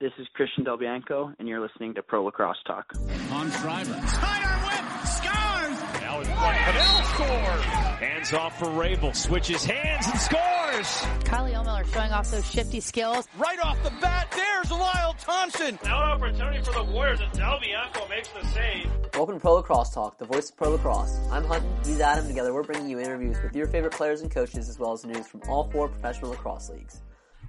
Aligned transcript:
This 0.00 0.12
is 0.20 0.28
Christian 0.32 0.62
Del 0.62 0.76
Bianco, 0.76 1.32
and 1.40 1.48
you're 1.48 1.60
listening 1.60 1.92
to 1.94 2.04
Pro 2.04 2.24
Lacrosse 2.24 2.62
Talk. 2.68 2.92
On 3.32 3.50
Schreiber. 3.50 4.00
Snyder 4.06 4.54
whip! 4.64 5.06
Scores! 5.08 6.00
Now 6.00 6.20
it's 6.20 6.28
front. 6.28 6.56
Padel 6.56 7.14
scores! 7.14 7.64
Hands 7.64 8.32
off 8.34 8.58
for 8.60 8.70
Rabel. 8.70 9.12
Switches 9.12 9.64
hands 9.64 10.06
and 10.06 10.20
scores! 10.20 10.86
Kylie 11.24 11.52
Ohlmiller 11.52 11.92
showing 11.92 12.12
off 12.12 12.30
those 12.30 12.48
shifty 12.48 12.78
skills. 12.78 13.26
Right 13.38 13.58
off 13.64 13.82
the 13.82 13.90
bat, 14.00 14.32
there's 14.36 14.70
Lyle 14.70 15.16
Thompson! 15.18 15.80
Out 15.86 16.12
opportunity 16.12 16.62
for 16.62 16.74
the 16.74 16.84
Warriors, 16.84 17.18
and 17.20 17.32
Del 17.32 17.58
Bianco 17.58 18.06
makes 18.08 18.28
the 18.28 18.46
save. 18.46 18.88
Welcome 19.14 19.34
to 19.34 19.40
Pro 19.40 19.54
Lacrosse 19.54 19.92
Talk, 19.92 20.16
the 20.18 20.26
voice 20.26 20.48
of 20.48 20.56
Pro 20.56 20.70
Lacrosse. 20.70 21.18
I'm 21.32 21.42
Hunton, 21.42 21.68
he's 21.84 21.98
Adam. 22.00 22.28
Together 22.28 22.54
we're 22.54 22.62
bringing 22.62 22.88
you 22.88 23.00
interviews 23.00 23.36
with 23.42 23.56
your 23.56 23.66
favorite 23.66 23.94
players 23.94 24.20
and 24.20 24.30
coaches 24.30 24.68
as 24.68 24.78
well 24.78 24.92
as 24.92 25.04
news 25.04 25.26
from 25.26 25.42
all 25.48 25.68
four 25.70 25.88
professional 25.88 26.30
lacrosse 26.30 26.70
leagues. 26.70 27.00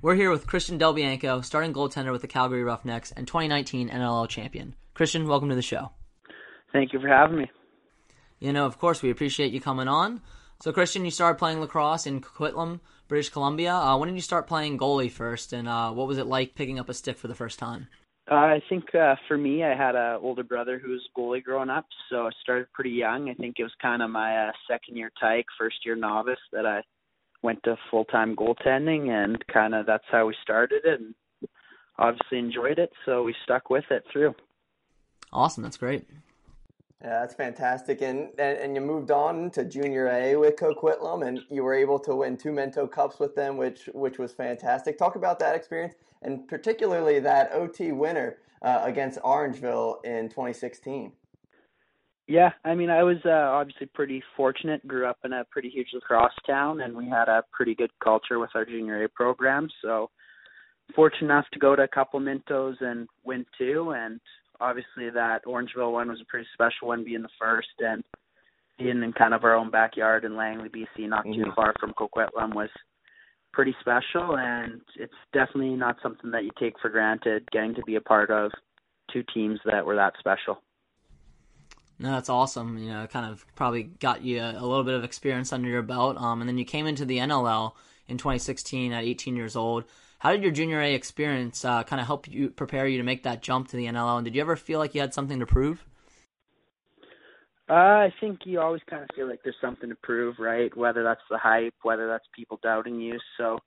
We're 0.01 0.15
here 0.15 0.31
with 0.31 0.47
Christian 0.47 0.77
Del 0.77 0.93
Bianco, 0.93 1.41
starting 1.41 1.73
goaltender 1.73 2.13
with 2.13 2.21
the 2.21 2.27
Calgary 2.27 2.63
Roughnecks 2.63 3.11
and 3.11 3.27
2019 3.27 3.89
NLL 3.89 4.29
champion. 4.29 4.73
Christian, 4.93 5.27
welcome 5.27 5.49
to 5.49 5.55
the 5.55 5.61
show. 5.61 5.91
Thank 6.71 6.93
you 6.93 7.01
for 7.01 7.09
having 7.09 7.39
me. 7.39 7.51
You 8.39 8.53
know, 8.53 8.65
of 8.65 8.77
course, 8.77 9.01
we 9.01 9.09
appreciate 9.09 9.51
you 9.51 9.59
coming 9.59 9.89
on. 9.89 10.21
So, 10.61 10.71
Christian, 10.71 11.03
you 11.03 11.11
started 11.11 11.37
playing 11.37 11.59
lacrosse 11.59 12.07
in 12.07 12.21
Coquitlam, 12.21 12.79
British 13.09 13.27
Columbia. 13.27 13.73
Uh, 13.73 13.97
when 13.97 14.07
did 14.07 14.15
you 14.15 14.21
start 14.21 14.47
playing 14.47 14.77
goalie 14.77 15.11
first, 15.11 15.51
and 15.51 15.67
uh, 15.67 15.91
what 15.91 16.07
was 16.07 16.17
it 16.17 16.27
like 16.27 16.55
picking 16.55 16.79
up 16.79 16.87
a 16.87 16.93
stick 16.93 17.17
for 17.17 17.27
the 17.27 17.35
first 17.35 17.59
time? 17.59 17.89
Uh, 18.31 18.35
I 18.35 18.61
think 18.69 18.95
uh, 18.95 19.15
for 19.27 19.37
me, 19.37 19.65
I 19.65 19.75
had 19.75 19.95
an 19.95 20.19
older 20.21 20.43
brother 20.43 20.79
who 20.79 20.91
was 20.91 21.05
goalie 21.17 21.43
growing 21.43 21.69
up, 21.69 21.87
so 22.09 22.27
I 22.27 22.29
started 22.41 22.71
pretty 22.71 22.91
young. 22.91 23.29
I 23.29 23.33
think 23.33 23.55
it 23.59 23.63
was 23.63 23.75
kind 23.81 24.01
of 24.01 24.09
my 24.09 24.47
uh, 24.47 24.51
second 24.65 24.95
year 24.95 25.11
tyke, 25.19 25.47
first 25.57 25.77
year 25.83 25.97
novice 25.97 26.39
that 26.53 26.65
I 26.65 26.83
went 27.41 27.63
to 27.63 27.77
full 27.89 28.05
time 28.05 28.35
goaltending, 28.35 29.09
and 29.09 29.45
kind 29.47 29.73
of 29.73 29.85
that's 29.85 30.05
how 30.11 30.27
we 30.27 30.35
started 30.41 30.81
it. 30.85 30.99
And 30.99 31.15
obviously 31.97 32.39
enjoyed 32.39 32.79
it, 32.79 32.91
so 33.05 33.23
we 33.23 33.35
stuck 33.43 33.69
with 33.69 33.85
it 33.91 34.03
through. 34.11 34.33
Awesome, 35.31 35.63
that's 35.63 35.77
great. 35.77 36.07
Yeah, 37.01 37.21
that's 37.21 37.33
fantastic. 37.33 38.01
And, 38.01 38.29
and 38.37 38.57
and 38.57 38.75
you 38.75 38.81
moved 38.81 39.11
on 39.11 39.51
to 39.51 39.63
Junior 39.63 40.09
A 40.09 40.35
with 40.35 40.55
Coquitlam, 40.57 41.25
and 41.25 41.39
you 41.49 41.63
were 41.63 41.73
able 41.73 41.99
to 41.99 42.15
win 42.15 42.35
two 42.35 42.51
Minto 42.51 42.87
Cups 42.87 43.19
with 43.19 43.35
them, 43.35 43.55
which 43.55 43.89
which 43.93 44.17
was 44.17 44.33
fantastic. 44.33 44.97
Talk 44.97 45.15
about 45.15 45.39
that 45.39 45.55
experience, 45.55 45.95
and 46.21 46.47
particularly 46.47 47.19
that 47.19 47.51
OT 47.53 47.93
winner 47.93 48.37
uh, 48.61 48.81
against 48.83 49.19
Orangeville 49.19 50.03
in 50.03 50.27
2016. 50.27 51.13
Yeah, 52.29 52.51
I 52.63 52.75
mean, 52.75 52.91
I 52.91 53.01
was 53.01 53.17
uh, 53.25 53.31
obviously 53.31 53.87
pretty 53.87 54.21
fortunate. 54.37 54.87
Grew 54.87 55.07
up 55.07 55.17
in 55.25 55.33
a 55.33 55.43
pretty 55.49 55.67
huge 55.67 55.87
lacrosse 55.95 56.31
town, 56.45 56.81
and 56.81 56.95
we 56.95 57.09
had 57.09 57.27
a 57.27 57.43
pretty 57.51 57.73
good 57.73 57.89
culture 58.03 58.37
with 58.37 58.51
our 58.53 58.65
junior 58.65 59.03
A 59.03 59.09
program. 59.09 59.67
So, 59.81 60.11
fortunate 60.95 61.25
enough 61.25 61.45
to 61.53 61.59
go 61.59 61.75
to 61.75 61.81
a 61.81 61.87
couple 61.87 62.19
Mintos 62.19 62.79
and 62.81 63.07
win 63.23 63.47
two. 63.57 63.93
And 63.97 64.21
obviously, 64.61 65.09
that 65.09 65.43
Orangeville 65.47 65.91
one 65.91 66.07
was 66.07 66.21
a 66.21 66.25
pretty 66.25 66.47
special 66.53 66.89
one, 66.89 67.03
being 67.03 67.23
the 67.23 67.29
first, 67.39 67.67
and 67.79 68.03
being 68.77 69.01
in 69.01 69.11
kind 69.13 69.33
of 69.33 69.43
our 69.43 69.55
own 69.55 69.71
backyard 69.71 70.23
in 70.23 70.37
Langley, 70.37 70.69
BC, 70.69 71.07
not 71.07 71.23
too 71.23 71.31
Mhm. 71.31 71.55
far 71.55 71.73
from 71.79 71.95
Coquitlam, 71.95 72.53
was 72.53 72.69
pretty 73.53 73.75
special. 73.79 74.37
And 74.37 74.81
it's 74.95 75.17
definitely 75.33 75.75
not 75.75 75.99
something 76.01 76.29
that 76.29 76.43
you 76.43 76.51
take 76.59 76.77
for 76.79 76.89
granted. 76.89 77.49
Getting 77.49 77.73
to 77.73 77.81
be 77.87 77.95
a 77.95 78.01
part 78.01 78.29
of 78.29 78.51
two 79.11 79.23
teams 79.33 79.59
that 79.65 79.83
were 79.83 79.95
that 79.95 80.15
special. 80.19 80.61
No, 81.99 82.11
that's 82.11 82.29
awesome. 82.29 82.77
You 82.77 82.89
know, 82.89 83.07
kind 83.07 83.29
of 83.29 83.45
probably 83.55 83.83
got 83.83 84.23
you 84.23 84.39
a, 84.39 84.51
a 84.51 84.65
little 84.65 84.85
bit 84.85 84.95
of 84.95 85.03
experience 85.03 85.51
under 85.51 85.67
your 85.69 85.81
belt. 85.81 86.17
Um, 86.17 86.41
and 86.41 86.47
then 86.47 86.57
you 86.57 86.65
came 86.65 86.87
into 86.87 87.05
the 87.05 87.17
NLL 87.17 87.73
in 88.07 88.17
2016 88.17 88.93
at 88.93 89.03
18 89.03 89.35
years 89.35 89.55
old. 89.55 89.83
How 90.19 90.31
did 90.31 90.41
your 90.43 90.51
junior 90.51 90.81
A 90.81 90.93
experience 90.93 91.63
uh, 91.63 91.83
kind 91.83 91.99
of 91.99 92.07
help 92.07 92.27
you 92.27 92.49
prepare 92.49 92.87
you 92.87 92.97
to 92.97 93.03
make 93.03 93.23
that 93.23 93.41
jump 93.41 93.69
to 93.69 93.77
the 93.77 93.85
NLL? 93.85 94.17
And 94.17 94.25
did 94.25 94.35
you 94.35 94.41
ever 94.41 94.55
feel 94.55 94.79
like 94.79 94.95
you 94.95 95.01
had 95.01 95.13
something 95.13 95.39
to 95.39 95.45
prove? 95.45 95.85
Uh, 97.69 97.73
I 98.07 98.13
think 98.19 98.39
you 98.45 98.59
always 98.59 98.81
kind 98.89 99.03
of 99.03 99.09
feel 99.15 99.27
like 99.27 99.41
there's 99.43 99.55
something 99.61 99.89
to 99.89 99.95
prove, 100.01 100.35
right? 100.39 100.75
Whether 100.75 101.03
that's 101.03 101.21
the 101.29 101.37
hype, 101.37 101.75
whether 101.83 102.07
that's 102.07 102.25
people 102.35 102.59
doubting 102.63 102.99
you. 102.99 103.19
So 103.37 103.59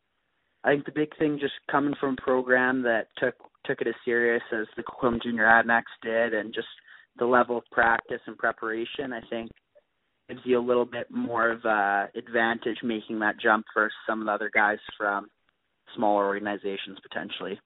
I 0.64 0.70
think 0.70 0.86
the 0.86 0.92
big 0.92 1.16
thing 1.18 1.38
just 1.40 1.54
coming 1.70 1.94
from 2.00 2.16
a 2.18 2.22
program 2.22 2.82
that 2.82 3.08
took 3.18 3.34
took 3.64 3.80
it 3.80 3.86
as 3.86 3.94
serious 4.04 4.42
as 4.52 4.66
the 4.76 4.82
Coquitlam 4.82 5.22
Junior 5.22 5.44
Adanacs 5.44 5.94
did, 6.02 6.34
and 6.34 6.52
just 6.52 6.66
the 7.18 7.26
level 7.26 7.58
of 7.58 7.64
practice 7.70 8.20
and 8.26 8.36
preparation, 8.38 9.12
I 9.12 9.20
think 9.28 9.50
gives 10.28 10.40
you 10.44 10.58
a 10.58 10.64
little 10.64 10.84
bit 10.84 11.10
more 11.10 11.50
of 11.50 11.64
a 11.64 12.08
advantage 12.16 12.78
making 12.82 13.18
that 13.20 13.34
jump 13.40 13.66
versus 13.74 13.94
some 14.06 14.20
of 14.20 14.26
the 14.26 14.32
other 14.32 14.50
guys 14.54 14.78
from 14.96 15.26
smaller 15.94 16.26
organizations 16.26 16.98
potentially. 17.02 17.58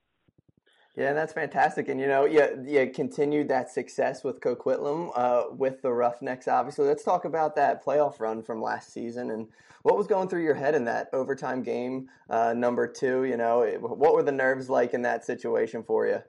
Yeah, 0.97 1.13
that's 1.13 1.35
fantastic. 1.35 1.89
And 1.89 2.01
you 2.01 2.07
know, 2.07 2.25
you, 2.25 2.65
you 2.67 2.91
continued 2.93 3.49
that 3.49 3.71
success 3.71 4.25
with 4.25 4.41
Coquitlam, 4.41 5.11
uh, 5.15 5.55
with 5.55 5.83
the 5.83 5.93
Roughnecks. 5.93 6.49
Obviously, 6.49 6.87
let's 6.87 7.05
talk 7.05 7.27
about 7.27 7.55
that 7.57 7.85
playoff 7.85 8.19
run 8.19 8.43
from 8.43 8.63
last 8.63 8.95
season 8.95 9.31
and 9.31 9.47
what 9.83 9.99
was 9.99 10.07
going 10.07 10.29
through 10.29 10.43
your 10.43 10.55
head 10.55 10.75
in 10.75 10.85
that 10.87 11.09
overtime 11.13 11.63
game, 11.63 12.09
uh, 12.31 12.55
number 12.55 12.89
two. 12.89 13.25
You 13.25 13.37
know, 13.37 13.67
what 13.79 14.15
were 14.15 14.23
the 14.23 14.33
nerves 14.33 14.71
like 14.71 14.95
in 14.95 15.03
that 15.03 15.25
situation 15.25 15.83
for 15.83 16.07
you? 16.07 16.23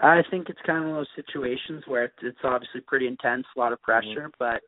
I 0.00 0.22
think 0.30 0.48
it's 0.48 0.58
kind 0.66 0.78
of 0.78 0.90
one 0.90 0.98
of 0.98 1.06
those 1.06 1.24
situations 1.24 1.84
where 1.86 2.12
it's, 2.22 2.38
obviously 2.42 2.80
pretty 2.86 3.06
intense, 3.06 3.46
a 3.56 3.60
lot 3.60 3.72
of 3.72 3.78
mm-hmm. 3.80 3.92
pressure, 3.92 4.30
but 4.38 4.60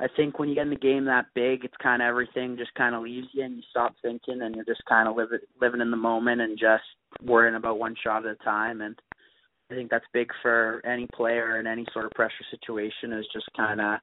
I 0.00 0.06
think 0.16 0.38
when 0.38 0.48
you 0.48 0.54
get 0.54 0.62
in 0.62 0.70
the 0.70 0.76
game 0.76 1.04
that 1.06 1.26
big, 1.34 1.64
it's 1.64 1.74
kind 1.82 2.02
of 2.02 2.06
everything 2.06 2.56
just 2.56 2.72
kind 2.74 2.94
of 2.94 3.02
leaves 3.02 3.26
you 3.32 3.42
and 3.42 3.56
you 3.56 3.62
stop 3.68 3.94
thinking 4.00 4.42
and 4.42 4.54
you're 4.54 4.64
just 4.64 4.84
kind 4.88 5.08
of 5.08 5.16
living 5.16 5.40
living 5.60 5.80
in 5.80 5.90
the 5.90 5.96
moment 5.96 6.40
and 6.40 6.56
just 6.56 6.84
worrying 7.20 7.56
about 7.56 7.80
one 7.80 7.96
shot 8.02 8.24
at 8.24 8.36
a 8.40 8.44
time. 8.44 8.80
And 8.80 8.94
I 9.70 9.74
think 9.74 9.90
that's 9.90 10.04
big 10.12 10.30
for 10.40 10.80
any 10.86 11.08
player 11.12 11.58
in 11.58 11.66
any 11.66 11.84
sort 11.92 12.04
of 12.04 12.12
pressure 12.12 12.44
situation 12.48 13.12
is 13.12 13.26
just 13.32 13.46
kind 13.56 13.80
of 13.80 13.98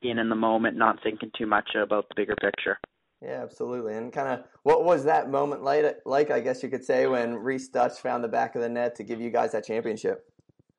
being 0.00 0.18
in 0.18 0.28
the 0.28 0.36
moment, 0.36 0.76
not 0.76 1.02
thinking 1.02 1.32
too 1.36 1.46
much 1.46 1.68
about 1.74 2.08
the 2.08 2.14
bigger 2.14 2.36
picture. 2.40 2.78
Yeah, 3.24 3.42
absolutely. 3.42 3.94
And 3.94 4.12
kind 4.12 4.28
of 4.28 4.44
what 4.64 4.84
was 4.84 5.04
that 5.04 5.30
moment 5.30 5.62
like, 5.62 6.00
like, 6.04 6.30
I 6.30 6.40
guess 6.40 6.62
you 6.62 6.68
could 6.68 6.84
say, 6.84 7.06
when 7.06 7.34
Rhys 7.34 7.68
Duch 7.68 7.92
found 7.92 8.22
the 8.22 8.28
back 8.28 8.54
of 8.54 8.60
the 8.60 8.68
net 8.68 8.94
to 8.96 9.02
give 9.02 9.20
you 9.20 9.30
guys 9.30 9.52
that 9.52 9.64
championship? 9.64 10.30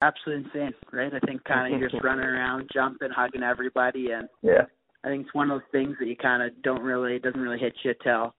Absolutely 0.04 0.46
insane, 0.46 0.74
right? 0.92 1.12
I 1.12 1.20
think 1.26 1.44
kind 1.46 1.74
of 1.74 1.80
you're 1.80 1.90
just 1.90 2.04
running 2.04 2.26
around, 2.26 2.70
jumping, 2.72 3.10
hugging 3.10 3.42
everybody, 3.42 4.12
and 4.12 4.30
Yeah. 4.44 4.66
I 5.04 5.08
think 5.08 5.26
it's 5.26 5.34
one 5.34 5.50
of 5.50 5.60
those 5.60 5.70
things 5.72 5.96
that 6.00 6.08
you 6.08 6.16
kind 6.16 6.44
of 6.44 6.62
don't 6.62 6.82
really, 6.82 7.16
it 7.16 7.24
doesn't 7.24 7.40
really 7.40 7.58
hit 7.58 7.74
you 7.84 7.94
till 8.04 8.36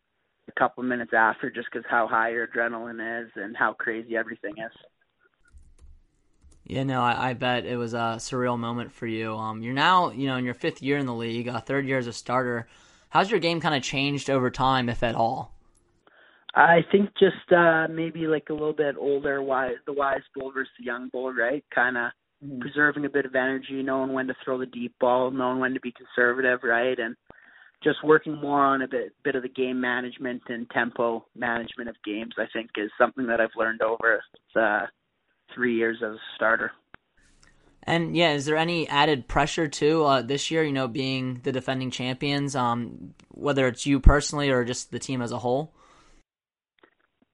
a 0.48 0.52
couple 0.56 0.84
of 0.84 0.88
minutes 0.88 1.12
after, 1.12 1.50
just 1.50 1.68
because 1.72 1.84
how 1.88 2.06
high 2.06 2.30
your 2.30 2.46
adrenaline 2.46 3.24
is 3.24 3.30
and 3.34 3.56
how 3.56 3.72
crazy 3.72 4.16
everything 4.16 4.54
is. 4.58 4.72
Yeah, 6.64 6.84
no, 6.84 7.00
I, 7.00 7.30
I 7.30 7.34
bet 7.34 7.64
it 7.64 7.76
was 7.76 7.94
a 7.94 8.18
surreal 8.18 8.58
moment 8.58 8.92
for 8.92 9.06
you. 9.06 9.34
Um, 9.34 9.62
you're 9.62 9.74
now, 9.74 10.10
you 10.10 10.26
know, 10.26 10.36
in 10.36 10.44
your 10.44 10.54
fifth 10.54 10.82
year 10.82 10.98
in 10.98 11.06
the 11.06 11.14
league, 11.14 11.48
uh, 11.48 11.60
third 11.60 11.86
year 11.86 11.98
as 11.98 12.06
a 12.06 12.12
starter. 12.12 12.68
How's 13.10 13.30
your 13.30 13.40
game 13.40 13.60
kind 13.60 13.74
of 13.74 13.82
changed 13.82 14.28
over 14.30 14.50
time, 14.50 14.88
if 14.88 15.02
at 15.02 15.14
all? 15.14 15.52
I 16.54 16.80
think 16.90 17.10
just 17.18 17.52
uh 17.52 17.86
maybe 17.88 18.26
like 18.26 18.48
a 18.48 18.54
little 18.54 18.72
bit 18.72 18.96
older, 18.98 19.42
wise 19.42 19.76
the 19.86 19.92
wise 19.92 20.22
bull 20.34 20.52
versus 20.52 20.72
the 20.78 20.86
young 20.86 21.10
bull, 21.10 21.32
right? 21.32 21.62
Kind 21.74 21.98
of 21.98 22.10
preserving 22.60 23.04
a 23.04 23.10
bit 23.10 23.26
of 23.26 23.34
energy, 23.34 23.82
knowing 23.82 24.12
when 24.12 24.26
to 24.26 24.34
throw 24.44 24.58
the 24.58 24.66
deep 24.66 24.94
ball, 24.98 25.30
knowing 25.30 25.58
when 25.58 25.74
to 25.74 25.80
be 25.80 25.92
conservative, 25.92 26.60
right? 26.62 26.98
And 26.98 27.14
just 27.84 28.02
working 28.02 28.40
more 28.40 28.64
on 28.64 28.82
a 28.82 28.88
bit 28.88 29.12
bit 29.22 29.36
of 29.36 29.42
the 29.42 29.48
game 29.50 29.80
management 29.80 30.42
and 30.48 30.68
tempo 30.70 31.26
management 31.34 31.90
of 31.90 31.96
games. 32.04 32.34
I 32.38 32.46
think 32.52 32.70
is 32.76 32.90
something 32.98 33.26
that 33.26 33.40
I've 33.40 33.50
learned 33.56 33.82
over 33.82 34.22
the 34.54 34.80
three 35.54 35.76
years 35.76 35.98
as 36.02 36.14
a 36.14 36.20
starter. 36.36 36.72
And 37.86 38.16
yeah, 38.16 38.32
is 38.32 38.44
there 38.46 38.56
any 38.56 38.88
added 38.88 39.28
pressure 39.28 39.68
too 39.68 40.04
uh, 40.04 40.22
this 40.22 40.50
year? 40.50 40.64
You 40.64 40.72
know, 40.72 40.88
being 40.88 41.40
the 41.44 41.52
defending 41.52 41.90
champions, 41.90 42.56
um, 42.56 43.14
whether 43.28 43.66
it's 43.68 43.86
you 43.86 44.00
personally 44.00 44.50
or 44.50 44.64
just 44.64 44.90
the 44.90 44.98
team 44.98 45.22
as 45.22 45.30
a 45.30 45.38
whole. 45.38 45.72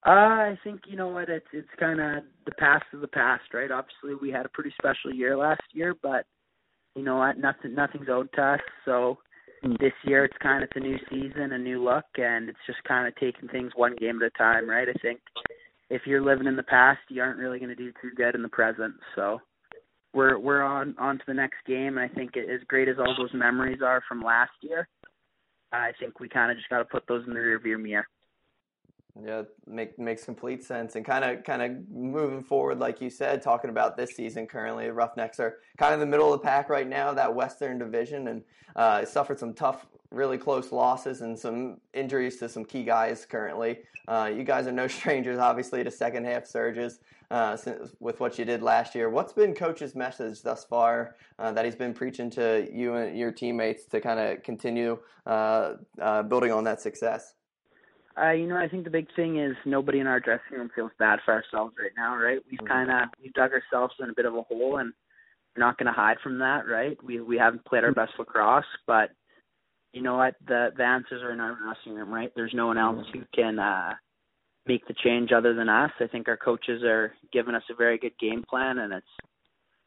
Uh, 0.04 0.10
I 0.10 0.58
think 0.64 0.80
you 0.86 0.96
know 0.96 1.08
what 1.08 1.28
it's 1.28 1.46
it's 1.52 1.68
kind 1.78 2.00
of 2.00 2.24
the 2.44 2.52
past 2.52 2.84
is 2.92 3.00
the 3.00 3.08
past, 3.08 3.44
right? 3.54 3.70
Obviously, 3.70 4.14
we 4.20 4.30
had 4.30 4.44
a 4.44 4.50
pretty 4.50 4.74
special 4.76 5.14
year 5.14 5.36
last 5.36 5.62
year, 5.72 5.94
but 6.02 6.26
you 6.94 7.02
know 7.02 7.16
what? 7.16 7.38
Nothing 7.38 7.74
nothing's 7.74 8.08
owed 8.10 8.28
to 8.34 8.42
us. 8.42 8.60
So 8.84 9.18
this 9.62 9.92
year, 10.04 10.24
it's 10.24 10.36
kind 10.42 10.62
of 10.62 10.68
it's 10.68 10.76
a 10.76 10.80
new 10.80 10.98
season, 11.08 11.52
a 11.52 11.58
new 11.58 11.82
look, 11.82 12.04
and 12.16 12.48
it's 12.48 12.58
just 12.66 12.82
kind 12.84 13.06
of 13.06 13.14
taking 13.16 13.48
things 13.48 13.72
one 13.76 13.94
game 13.96 14.20
at 14.20 14.26
a 14.26 14.38
time, 14.38 14.68
right? 14.68 14.88
I 14.88 14.98
think 15.00 15.20
if 15.88 16.02
you're 16.04 16.22
living 16.22 16.46
in 16.46 16.56
the 16.56 16.62
past, 16.64 17.00
you 17.08 17.22
aren't 17.22 17.38
really 17.38 17.58
going 17.58 17.68
to 17.68 17.76
do 17.76 17.92
too 18.02 18.10
good 18.16 18.34
in 18.34 18.42
the 18.42 18.48
present. 18.48 18.94
So 19.14 19.40
we're 20.14 20.38
we're 20.38 20.62
on 20.62 20.94
on 20.98 21.18
to 21.18 21.24
the 21.26 21.34
next 21.34 21.58
game, 21.66 21.98
and 21.98 22.00
I 22.00 22.08
think 22.08 22.36
as 22.36 22.60
great 22.68 22.88
as 22.88 22.96
all 22.98 23.14
those 23.16 23.32
memories 23.32 23.80
are 23.84 24.02
from 24.08 24.22
last 24.22 24.52
year, 24.60 24.88
I 25.72 25.92
think 25.98 26.20
we 26.20 26.28
kind 26.28 26.50
of 26.50 26.56
just 26.56 26.68
got 26.68 26.78
to 26.78 26.84
put 26.84 27.04
those 27.08 27.24
in 27.26 27.32
the 27.32 27.40
rearview 27.40 27.80
mirror. 27.80 28.06
Yeah, 29.20 29.42
make, 29.66 29.98
makes 29.98 30.24
complete 30.24 30.64
sense. 30.64 30.96
And 30.96 31.04
kind 31.04 31.22
of 31.24 31.44
kind 31.44 31.60
of 31.60 31.90
moving 31.90 32.42
forward, 32.42 32.78
like 32.78 33.00
you 33.02 33.10
said, 33.10 33.42
talking 33.42 33.68
about 33.68 33.96
this 33.96 34.16
season 34.16 34.46
currently, 34.46 34.86
the 34.86 34.92
Roughnecks 34.94 35.38
are 35.38 35.58
kind 35.76 35.92
of 35.92 36.00
in 36.00 36.08
the 36.08 36.10
middle 36.10 36.32
of 36.32 36.40
the 36.40 36.44
pack 36.44 36.70
right 36.70 36.88
now, 36.88 37.12
that 37.12 37.34
Western 37.34 37.78
Division, 37.78 38.28
and 38.28 38.42
uh, 38.74 39.04
suffered 39.04 39.38
some 39.38 39.52
tough, 39.52 39.86
really 40.10 40.38
close 40.38 40.72
losses 40.72 41.20
and 41.20 41.38
some 41.38 41.78
injuries 41.92 42.38
to 42.38 42.48
some 42.48 42.64
key 42.64 42.84
guys 42.84 43.26
currently. 43.26 43.80
Uh, 44.08 44.30
you 44.34 44.44
guys 44.44 44.66
are 44.66 44.72
no 44.72 44.86
strangers, 44.88 45.38
obviously, 45.38 45.84
to 45.84 45.90
second 45.90 46.24
half 46.24 46.46
surges 46.46 47.00
uh, 47.30 47.56
with 48.00 48.18
what 48.18 48.38
you 48.38 48.44
did 48.44 48.62
last 48.62 48.94
year. 48.94 49.08
What's 49.08 49.32
been 49.32 49.54
Coach's 49.54 49.94
message 49.94 50.42
thus 50.42 50.64
far 50.64 51.16
uh, 51.38 51.52
that 51.52 51.64
he's 51.64 51.76
been 51.76 51.94
preaching 51.94 52.30
to 52.30 52.68
you 52.72 52.94
and 52.94 53.16
your 53.18 53.32
teammates 53.32 53.84
to 53.86 54.00
kind 54.00 54.20
of 54.20 54.42
continue 54.42 54.98
uh, 55.26 55.74
uh, 56.00 56.22
building 56.22 56.52
on 56.52 56.64
that 56.64 56.80
success? 56.80 57.34
Uh, 58.20 58.30
you 58.30 58.46
know, 58.46 58.56
I 58.56 58.68
think 58.68 58.84
the 58.84 58.90
big 58.90 59.06
thing 59.16 59.38
is 59.38 59.56
nobody 59.64 60.00
in 60.00 60.06
our 60.06 60.20
dressing 60.20 60.58
room 60.58 60.70
feels 60.74 60.90
bad 60.98 61.20
for 61.24 61.32
ourselves 61.32 61.74
right 61.80 61.92
now, 61.96 62.16
right? 62.16 62.40
We've 62.50 62.58
mm-hmm. 62.58 62.66
kind 62.66 62.90
of 62.90 63.08
we've 63.22 63.32
dug 63.32 63.52
ourselves 63.52 63.94
in 64.00 64.10
a 64.10 64.14
bit 64.14 64.26
of 64.26 64.34
a 64.34 64.42
hole, 64.42 64.78
and 64.78 64.92
we're 65.56 65.64
not 65.64 65.78
going 65.78 65.86
to 65.86 65.92
hide 65.92 66.18
from 66.22 66.38
that, 66.40 66.66
right? 66.68 66.96
We 67.02 67.20
we 67.20 67.38
haven't 67.38 67.64
played 67.64 67.84
our 67.84 67.92
best 67.92 68.12
lacrosse, 68.18 68.64
but 68.86 69.10
you 69.92 70.02
know 70.02 70.16
what? 70.16 70.34
The 70.46 70.70
the 70.76 70.84
answers 70.84 71.22
are 71.22 71.32
in 71.32 71.40
our 71.40 71.56
dressing 71.56 71.94
room, 71.98 72.12
right? 72.12 72.32
There's 72.36 72.54
no 72.54 72.66
one 72.66 72.78
else 72.78 73.06
mm-hmm. 73.06 73.20
who 73.20 73.24
can 73.34 73.58
uh, 73.58 73.94
make 74.66 74.86
the 74.86 74.94
change 75.02 75.30
other 75.32 75.54
than 75.54 75.68
us. 75.68 75.90
I 76.00 76.06
think 76.06 76.28
our 76.28 76.36
coaches 76.36 76.82
are 76.82 77.14
giving 77.32 77.54
us 77.54 77.64
a 77.70 77.74
very 77.74 77.98
good 77.98 78.18
game 78.20 78.44
plan, 78.48 78.78
and 78.78 78.92
it's 78.92 79.06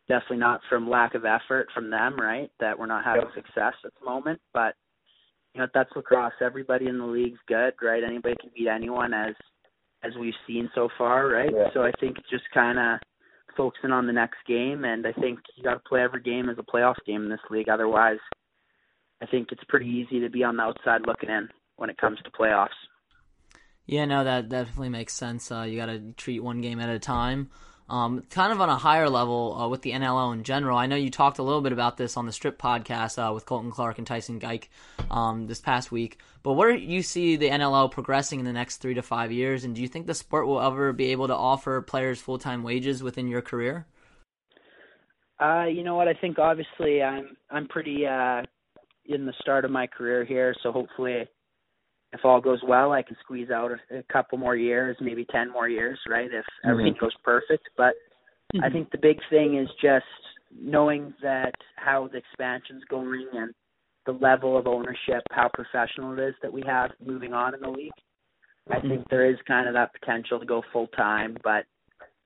definitely 0.07 0.37
not 0.37 0.61
from 0.69 0.89
lack 0.89 1.15
of 1.15 1.25
effort 1.25 1.67
from 1.73 1.89
them, 1.89 2.19
right? 2.19 2.49
That 2.59 2.77
we're 2.77 2.85
not 2.85 3.05
having 3.05 3.27
yep. 3.35 3.45
success 3.45 3.73
at 3.83 3.91
the 3.99 4.05
moment, 4.05 4.39
but 4.53 4.75
you 5.55 5.61
know 5.61 5.67
that's 5.73 5.89
lacrosse. 5.95 6.33
Everybody 6.41 6.87
in 6.87 6.99
the 6.99 7.05
league's 7.05 7.39
good, 7.47 7.73
right? 7.81 8.03
Anybody 8.03 8.35
can 8.39 8.51
beat 8.55 8.67
anyone, 8.67 9.13
as 9.13 9.35
as 10.03 10.11
we've 10.19 10.33
seen 10.45 10.69
so 10.75 10.89
far, 10.97 11.27
right? 11.27 11.49
Yeah. 11.51 11.69
So 11.73 11.83
I 11.83 11.91
think 11.99 12.17
just 12.29 12.43
kind 12.53 12.77
of 12.77 12.99
focusing 13.55 13.91
on 13.91 14.05
the 14.05 14.13
next 14.13 14.37
game, 14.47 14.83
and 14.83 15.07
I 15.07 15.13
think 15.13 15.39
you 15.55 15.63
got 15.63 15.75
to 15.75 15.89
play 15.89 16.01
every 16.01 16.21
game 16.21 16.49
as 16.49 16.57
a 16.59 16.63
playoff 16.63 16.95
game 17.07 17.23
in 17.23 17.29
this 17.29 17.39
league. 17.49 17.69
Otherwise, 17.69 18.19
I 19.21 19.25
think 19.25 19.47
it's 19.51 19.63
pretty 19.69 19.87
easy 19.87 20.19
to 20.19 20.29
be 20.29 20.43
on 20.43 20.57
the 20.57 20.63
outside 20.63 21.01
looking 21.07 21.29
in 21.29 21.47
when 21.77 21.89
it 21.89 21.97
comes 21.97 22.19
to 22.23 22.31
playoffs. 22.31 22.67
Yeah, 23.85 24.05
no, 24.05 24.23
that 24.23 24.49
definitely 24.49 24.89
makes 24.89 25.13
sense. 25.13 25.51
Uh, 25.51 25.61
you 25.61 25.77
got 25.77 25.85
to 25.85 26.11
treat 26.17 26.41
one 26.41 26.59
game 26.59 26.79
at 26.79 26.89
a 26.89 26.99
time. 26.99 27.49
Um, 27.87 28.23
kind 28.31 28.51
of 28.51 28.59
on 28.61 28.69
a 28.69 28.77
higher 28.77 29.09
level 29.09 29.55
uh, 29.55 29.67
with 29.67 29.83
the 29.83 29.91
NLL 29.91 30.33
in 30.33 30.43
general. 30.43 30.77
I 30.77 30.87
know 30.87 30.95
you 30.95 31.11
talked 31.11 31.37
a 31.37 31.43
little 31.43 31.61
bit 31.61 31.71
about 31.71 31.97
this 31.97 32.17
on 32.17 32.25
the 32.25 32.31
Strip 32.31 32.59
podcast 32.59 33.19
uh, 33.19 33.31
with 33.31 33.45
Colton 33.45 33.69
Clark 33.69 33.99
and 33.99 34.07
Tyson 34.07 34.39
Geik 34.39 34.71
um, 35.11 35.45
this 35.45 35.61
past 35.61 35.91
week. 35.91 36.19
But 36.41 36.53
where 36.53 36.75
do 36.75 36.79
you 36.79 37.03
see 37.03 37.35
the 37.35 37.49
NLL 37.49 37.91
progressing 37.91 38.39
in 38.39 38.45
the 38.45 38.53
next 38.53 38.77
three 38.77 38.95
to 38.95 39.03
five 39.03 39.31
years? 39.31 39.63
And 39.63 39.75
do 39.75 39.81
you 39.81 39.87
think 39.87 40.07
the 40.07 40.15
sport 40.15 40.47
will 40.47 40.61
ever 40.61 40.93
be 40.93 41.11
able 41.11 41.27
to 41.27 41.35
offer 41.35 41.79
players 41.81 42.19
full 42.19 42.39
time 42.39 42.63
wages 42.63 43.03
within 43.03 43.27
your 43.27 43.43
career? 43.43 43.85
Uh, 45.39 45.65
you 45.65 45.83
know 45.83 45.95
what? 45.95 46.07
I 46.07 46.13
think 46.13 46.39
obviously 46.39 47.03
I'm 47.03 47.37
I'm 47.51 47.67
pretty 47.67 48.07
uh, 48.07 48.41
in 49.05 49.25
the 49.25 49.33
start 49.41 49.63
of 49.63 49.71
my 49.71 49.85
career 49.85 50.25
here, 50.25 50.55
so 50.63 50.71
hopefully 50.71 51.27
if 52.13 52.21
all 52.23 52.41
goes 52.41 52.59
well, 52.67 52.91
I 52.91 53.01
can 53.01 53.17
squeeze 53.21 53.49
out 53.49 53.71
a, 53.71 53.99
a 53.99 54.03
couple 54.03 54.37
more 54.37 54.55
years, 54.55 54.97
maybe 55.01 55.25
10 55.31 55.51
more 55.51 55.67
years, 55.67 55.99
right? 56.09 56.25
If 56.25 56.45
mm-hmm. 56.45 56.69
everything 56.69 56.95
goes 56.99 57.15
perfect. 57.23 57.69
But 57.77 57.95
mm-hmm. 58.53 58.63
I 58.63 58.69
think 58.69 58.91
the 58.91 58.97
big 58.97 59.17
thing 59.29 59.57
is 59.57 59.69
just 59.81 60.05
knowing 60.57 61.13
that 61.21 61.53
how 61.75 62.09
the 62.11 62.17
expansion's 62.17 62.83
going 62.89 63.27
and 63.33 63.53
the 64.05 64.13
level 64.13 64.57
of 64.57 64.67
ownership, 64.67 65.23
how 65.31 65.49
professional 65.53 66.13
it 66.13 66.19
is 66.19 66.35
that 66.41 66.53
we 66.53 66.63
have 66.65 66.91
moving 67.03 67.33
on 67.33 67.53
in 67.53 67.61
the 67.61 67.69
league. 67.69 67.91
I 68.69 68.79
think 68.79 68.93
mm-hmm. 68.93 69.03
there 69.09 69.29
is 69.29 69.37
kind 69.47 69.67
of 69.67 69.73
that 69.73 69.91
potential 69.99 70.39
to 70.39 70.45
go 70.45 70.63
full 70.73 70.87
time, 70.87 71.37
but 71.43 71.65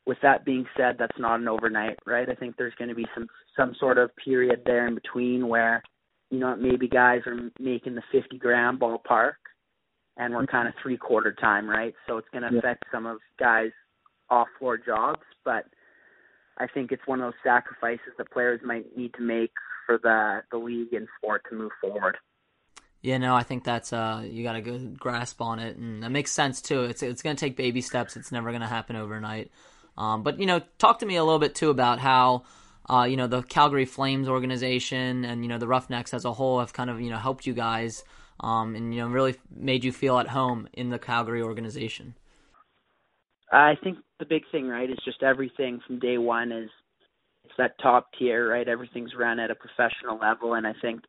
with 0.05 0.17
that 0.23 0.45
being 0.45 0.65
said, 0.77 0.95
that's 0.97 1.17
not 1.19 1.39
an 1.39 1.47
overnight, 1.47 1.97
right? 2.05 2.27
I 2.29 2.33
think 2.33 2.55
there's 2.57 2.73
going 2.79 2.89
to 2.89 2.95
be 2.95 3.05
some 3.13 3.27
some 3.57 3.75
sort 3.79 3.97
of 3.97 4.09
period 4.23 4.61
there 4.65 4.87
in 4.87 4.95
between 4.95 5.47
where, 5.47 5.83
you 6.31 6.39
know, 6.39 6.55
maybe 6.55 6.87
guys 6.87 7.21
are 7.25 7.51
making 7.59 7.95
the 7.95 8.01
50 8.11 8.37
grand 8.37 8.79
ballpark, 8.79 9.33
and 10.19 10.35
we're 10.35 10.45
kind 10.45 10.67
of 10.67 10.73
three 10.83 10.97
quarter 10.97 11.31
time, 11.33 11.67
right? 11.67 11.95
So 12.05 12.17
it's 12.17 12.27
going 12.31 12.43
to 12.43 12.55
affect 12.59 12.83
some 12.91 13.07
of 13.07 13.17
guys 13.39 13.71
off 14.29 14.49
floor 14.59 14.77
jobs, 14.77 15.21
but 15.43 15.65
I 16.57 16.67
think 16.67 16.91
it's 16.91 17.01
one 17.07 17.21
of 17.21 17.27
those 17.27 17.39
sacrifices 17.41 18.13
that 18.17 18.29
players 18.29 18.59
might 18.63 18.95
need 18.95 19.13
to 19.15 19.21
make 19.21 19.53
for 19.87 19.97
the 19.97 20.41
the 20.51 20.57
league 20.57 20.93
and 20.93 21.07
sport 21.17 21.43
to 21.49 21.55
move 21.55 21.71
forward. 21.81 22.17
Yeah, 23.01 23.17
no, 23.17 23.33
I 23.33 23.43
think 23.43 23.63
that's 23.63 23.93
uh 23.93 24.23
you 24.29 24.43
got 24.43 24.57
a 24.57 24.61
good 24.61 24.99
grasp 24.99 25.41
on 25.41 25.57
it, 25.59 25.77
and 25.77 26.03
that 26.03 26.11
makes 26.11 26.31
sense 26.31 26.61
too. 26.61 26.83
It's 26.83 27.01
it's 27.01 27.21
going 27.21 27.35
to 27.35 27.39
take 27.39 27.55
baby 27.55 27.81
steps. 27.81 28.17
It's 28.17 28.31
never 28.31 28.49
going 28.49 28.61
to 28.61 28.67
happen 28.67 28.97
overnight. 28.97 29.51
Um, 29.97 30.21
but 30.21 30.39
you 30.39 30.45
know, 30.45 30.61
talk 30.77 30.99
to 30.99 31.05
me 31.05 31.15
a 31.15 31.23
little 31.23 31.39
bit 31.39 31.55
too 31.55 31.71
about 31.71 31.99
how. 31.99 32.43
Uh, 32.89 33.03
you 33.03 33.17
know 33.17 33.27
the 33.27 33.43
Calgary 33.43 33.85
Flames 33.85 34.27
organization 34.27 35.23
and 35.23 35.43
you 35.43 35.47
know 35.47 35.59
the 35.59 35.67
Roughnecks 35.67 36.11
as 36.11 36.25
a 36.25 36.33
whole 36.33 36.59
have 36.59 36.73
kind 36.73 36.89
of 36.89 36.99
you 36.99 37.11
know 37.11 37.17
helped 37.17 37.45
you 37.45 37.53
guys 37.53 38.03
um, 38.39 38.75
and 38.75 38.93
you 38.93 39.01
know 39.01 39.07
really 39.07 39.35
made 39.53 39.83
you 39.83 39.91
feel 39.91 40.19
at 40.19 40.27
home 40.27 40.67
in 40.73 40.89
the 40.89 40.99
Calgary 40.99 41.41
organization? 41.41 42.15
I 43.51 43.73
think 43.83 43.97
the 44.19 44.25
big 44.25 44.43
thing, 44.51 44.67
right, 44.67 44.89
is 44.89 44.99
just 45.03 45.23
everything 45.23 45.79
from 45.85 45.99
day 45.99 46.17
one 46.17 46.51
is 46.51 46.69
it's 47.43 47.53
that 47.57 47.79
top 47.81 48.09
tier, 48.17 48.49
right? 48.49 48.67
Everything's 48.67 49.11
run 49.17 49.39
at 49.39 49.49
a 49.49 49.55
professional 49.55 50.19
level, 50.19 50.53
and 50.53 50.67
I 50.67 50.73
think 50.81 51.01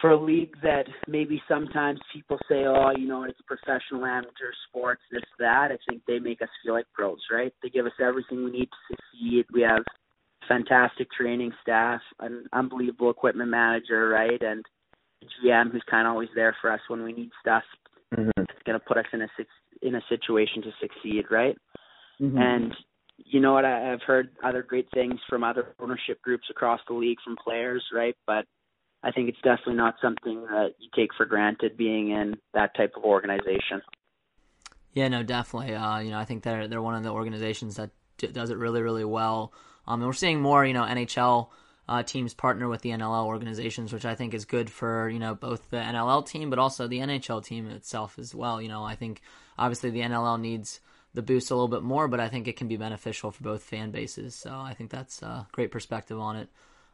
for 0.00 0.10
a 0.10 0.20
league 0.20 0.54
that 0.62 0.86
maybe 1.06 1.40
sometimes 1.48 2.00
people 2.12 2.38
say, 2.48 2.64
oh, 2.66 2.90
you 2.96 3.06
know, 3.06 3.24
it's 3.24 3.38
professional 3.46 4.04
amateur 4.04 4.52
sports, 4.68 5.02
this, 5.12 5.22
that. 5.38 5.68
I 5.70 5.76
think 5.88 6.02
they 6.06 6.18
make 6.18 6.42
us 6.42 6.48
feel 6.64 6.74
like 6.74 6.86
pros, 6.92 7.20
right? 7.30 7.52
They 7.62 7.68
give 7.68 7.86
us 7.86 7.92
everything 8.00 8.44
we 8.44 8.50
need 8.50 8.68
to 8.68 8.96
succeed. 8.96 9.44
We 9.52 9.62
have 9.62 9.84
fantastic 10.48 11.08
training 11.12 11.52
staff, 11.62 12.00
an 12.18 12.46
unbelievable 12.52 13.10
equipment 13.10 13.50
manager, 13.50 14.08
right? 14.08 14.42
And 14.42 14.64
GM 15.44 15.72
who's 15.72 15.82
kind 15.90 16.06
of 16.06 16.12
always 16.12 16.28
there 16.34 16.56
for 16.60 16.70
us 16.70 16.80
when 16.88 17.02
we 17.02 17.12
need 17.12 17.30
stuff. 17.40 17.64
Mm-hmm. 18.14 18.30
It's 18.36 18.62
going 18.64 18.78
to 18.78 18.84
put 18.84 18.98
us 18.98 19.06
in 19.12 19.22
a 19.22 19.28
in 19.80 19.94
a 19.94 20.02
situation 20.08 20.62
to 20.62 20.70
succeed, 20.80 21.24
right? 21.30 21.56
Mm-hmm. 22.20 22.38
And 22.38 22.74
you 23.16 23.40
know 23.40 23.52
what? 23.52 23.64
I, 23.64 23.92
I've 23.92 24.02
heard 24.02 24.30
other 24.44 24.62
great 24.62 24.88
things 24.92 25.18
from 25.28 25.44
other 25.44 25.74
ownership 25.80 26.20
groups 26.22 26.44
across 26.50 26.80
the 26.88 26.94
league 26.94 27.18
from 27.24 27.36
players, 27.36 27.84
right? 27.92 28.16
But 28.26 28.46
I 29.02 29.10
think 29.10 29.28
it's 29.28 29.40
definitely 29.42 29.74
not 29.74 29.96
something 30.00 30.42
that 30.42 30.74
you 30.78 30.88
take 30.94 31.10
for 31.16 31.26
granted 31.26 31.76
being 31.76 32.10
in 32.10 32.36
that 32.54 32.76
type 32.76 32.92
of 32.96 33.04
organization. 33.04 33.82
Yeah, 34.92 35.08
no, 35.08 35.22
definitely. 35.22 35.74
Uh, 35.74 35.98
you 35.98 36.10
know, 36.10 36.18
I 36.18 36.24
think 36.24 36.42
they're 36.42 36.68
they're 36.68 36.82
one 36.82 36.94
of 36.94 37.02
the 37.02 37.10
organizations 37.10 37.76
that 37.76 37.90
d- 38.18 38.28
does 38.28 38.50
it 38.50 38.58
really, 38.58 38.82
really 38.82 39.04
well. 39.04 39.52
Um, 39.86 40.00
and 40.00 40.06
we're 40.06 40.12
seeing 40.12 40.40
more, 40.40 40.64
you 40.64 40.74
know, 40.74 40.84
NHL 40.84 41.48
uh, 41.88 42.02
teams 42.02 42.34
partner 42.34 42.68
with 42.68 42.82
the 42.82 42.90
NLL 42.90 43.26
organizations, 43.26 43.92
which 43.92 44.04
I 44.04 44.14
think 44.14 44.34
is 44.34 44.44
good 44.44 44.70
for 44.70 45.08
you 45.08 45.18
know 45.18 45.34
both 45.34 45.70
the 45.70 45.78
NLL 45.78 46.26
team 46.26 46.50
but 46.50 46.58
also 46.58 46.86
the 46.86 47.00
NHL 47.00 47.44
team 47.44 47.68
itself 47.68 48.18
as 48.18 48.34
well. 48.34 48.60
You 48.60 48.68
know, 48.68 48.84
I 48.84 48.94
think 48.94 49.20
obviously 49.58 49.90
the 49.90 50.00
NLL 50.00 50.40
needs 50.40 50.80
the 51.14 51.22
boost 51.22 51.50
a 51.50 51.54
little 51.54 51.68
bit 51.68 51.82
more, 51.82 52.08
but 52.08 52.20
I 52.20 52.28
think 52.28 52.48
it 52.48 52.56
can 52.56 52.68
be 52.68 52.76
beneficial 52.76 53.30
for 53.30 53.42
both 53.42 53.62
fan 53.62 53.90
bases. 53.90 54.34
So 54.34 54.50
I 54.50 54.74
think 54.74 54.90
that's 54.90 55.22
a 55.22 55.46
great 55.52 55.70
perspective 55.70 56.18
on 56.18 56.36
it. 56.36 56.48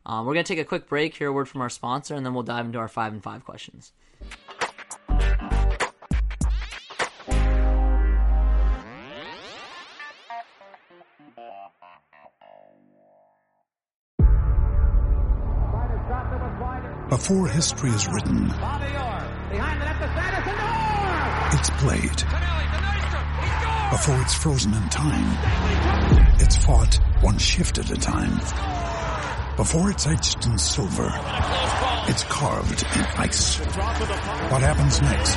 Um, 0.06 0.26
we're 0.26 0.34
gonna 0.34 0.44
take 0.44 0.58
a 0.58 0.64
quick 0.64 0.88
break, 0.88 1.14
hear 1.14 1.28
a 1.28 1.32
word 1.32 1.48
from 1.48 1.60
our 1.60 1.70
sponsor, 1.70 2.14
and 2.14 2.24
then 2.24 2.34
we'll 2.34 2.42
dive 2.42 2.66
into 2.66 2.78
our 2.78 2.88
five 2.88 3.12
and 3.12 3.22
five 3.22 3.44
questions. 3.44 3.92
Before 17.08 17.48
history 17.48 17.88
is 17.88 18.06
written, 18.06 18.50
it's 21.54 21.70
played. 21.80 22.14
Before 23.88 24.20
it's 24.20 24.34
frozen 24.34 24.74
in 24.74 24.90
time, 24.90 25.34
it's 26.38 26.58
fought 26.58 26.98
one 27.22 27.38
shift 27.38 27.78
at 27.78 27.90
a 27.90 27.96
time. 27.96 28.36
Before 29.56 29.90
it's 29.90 30.06
etched 30.06 30.44
in 30.44 30.58
silver, 30.58 31.10
it's 32.08 32.24
carved 32.24 32.82
in 32.94 33.06
ice. 33.16 33.56
What 33.56 34.60
happens 34.60 35.00
next 35.00 35.34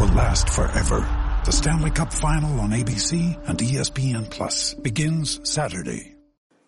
will 0.00 0.14
last 0.14 0.50
forever. 0.50 1.00
The 1.46 1.52
Stanley 1.52 1.92
Cup 1.92 2.12
Final 2.12 2.60
on 2.60 2.72
ABC 2.72 3.48
and 3.48 3.58
ESPN 3.58 4.28
Plus 4.28 4.74
begins 4.74 5.40
Saturday. 5.50 6.14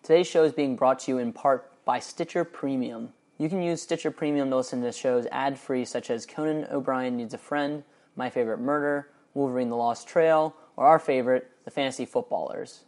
Today's 0.01 0.25
show 0.25 0.43
is 0.43 0.53
being 0.53 0.75
brought 0.75 0.97
to 1.01 1.11
you 1.11 1.19
in 1.19 1.33
part 1.33 1.71
by 1.87 1.99
Stitcher 1.99 2.43
Premium. 2.43 3.13
You 3.37 3.47
can 3.47 3.63
use 3.63 3.81
Stitcher 3.81 4.11
Premium 4.11 4.49
to 4.49 4.57
listen 4.57 4.81
to 4.81 4.91
shows 4.91 5.25
ad 5.31 5.57
free, 5.57 5.85
such 5.85 6.09
as 6.09 6.25
Conan 6.25 6.67
O'Brien 6.69 7.15
Needs 7.15 7.33
a 7.33 7.37
Friend, 7.37 7.81
My 8.17 8.29
Favorite 8.29 8.59
Murder, 8.59 9.07
Wolverine 9.33 9.69
the 9.69 9.77
Lost 9.77 10.05
Trail, 10.05 10.53
or 10.75 10.85
our 10.85 10.99
favorite, 10.99 11.49
The 11.63 11.71
Fantasy 11.71 12.05
Footballers. 12.05 12.83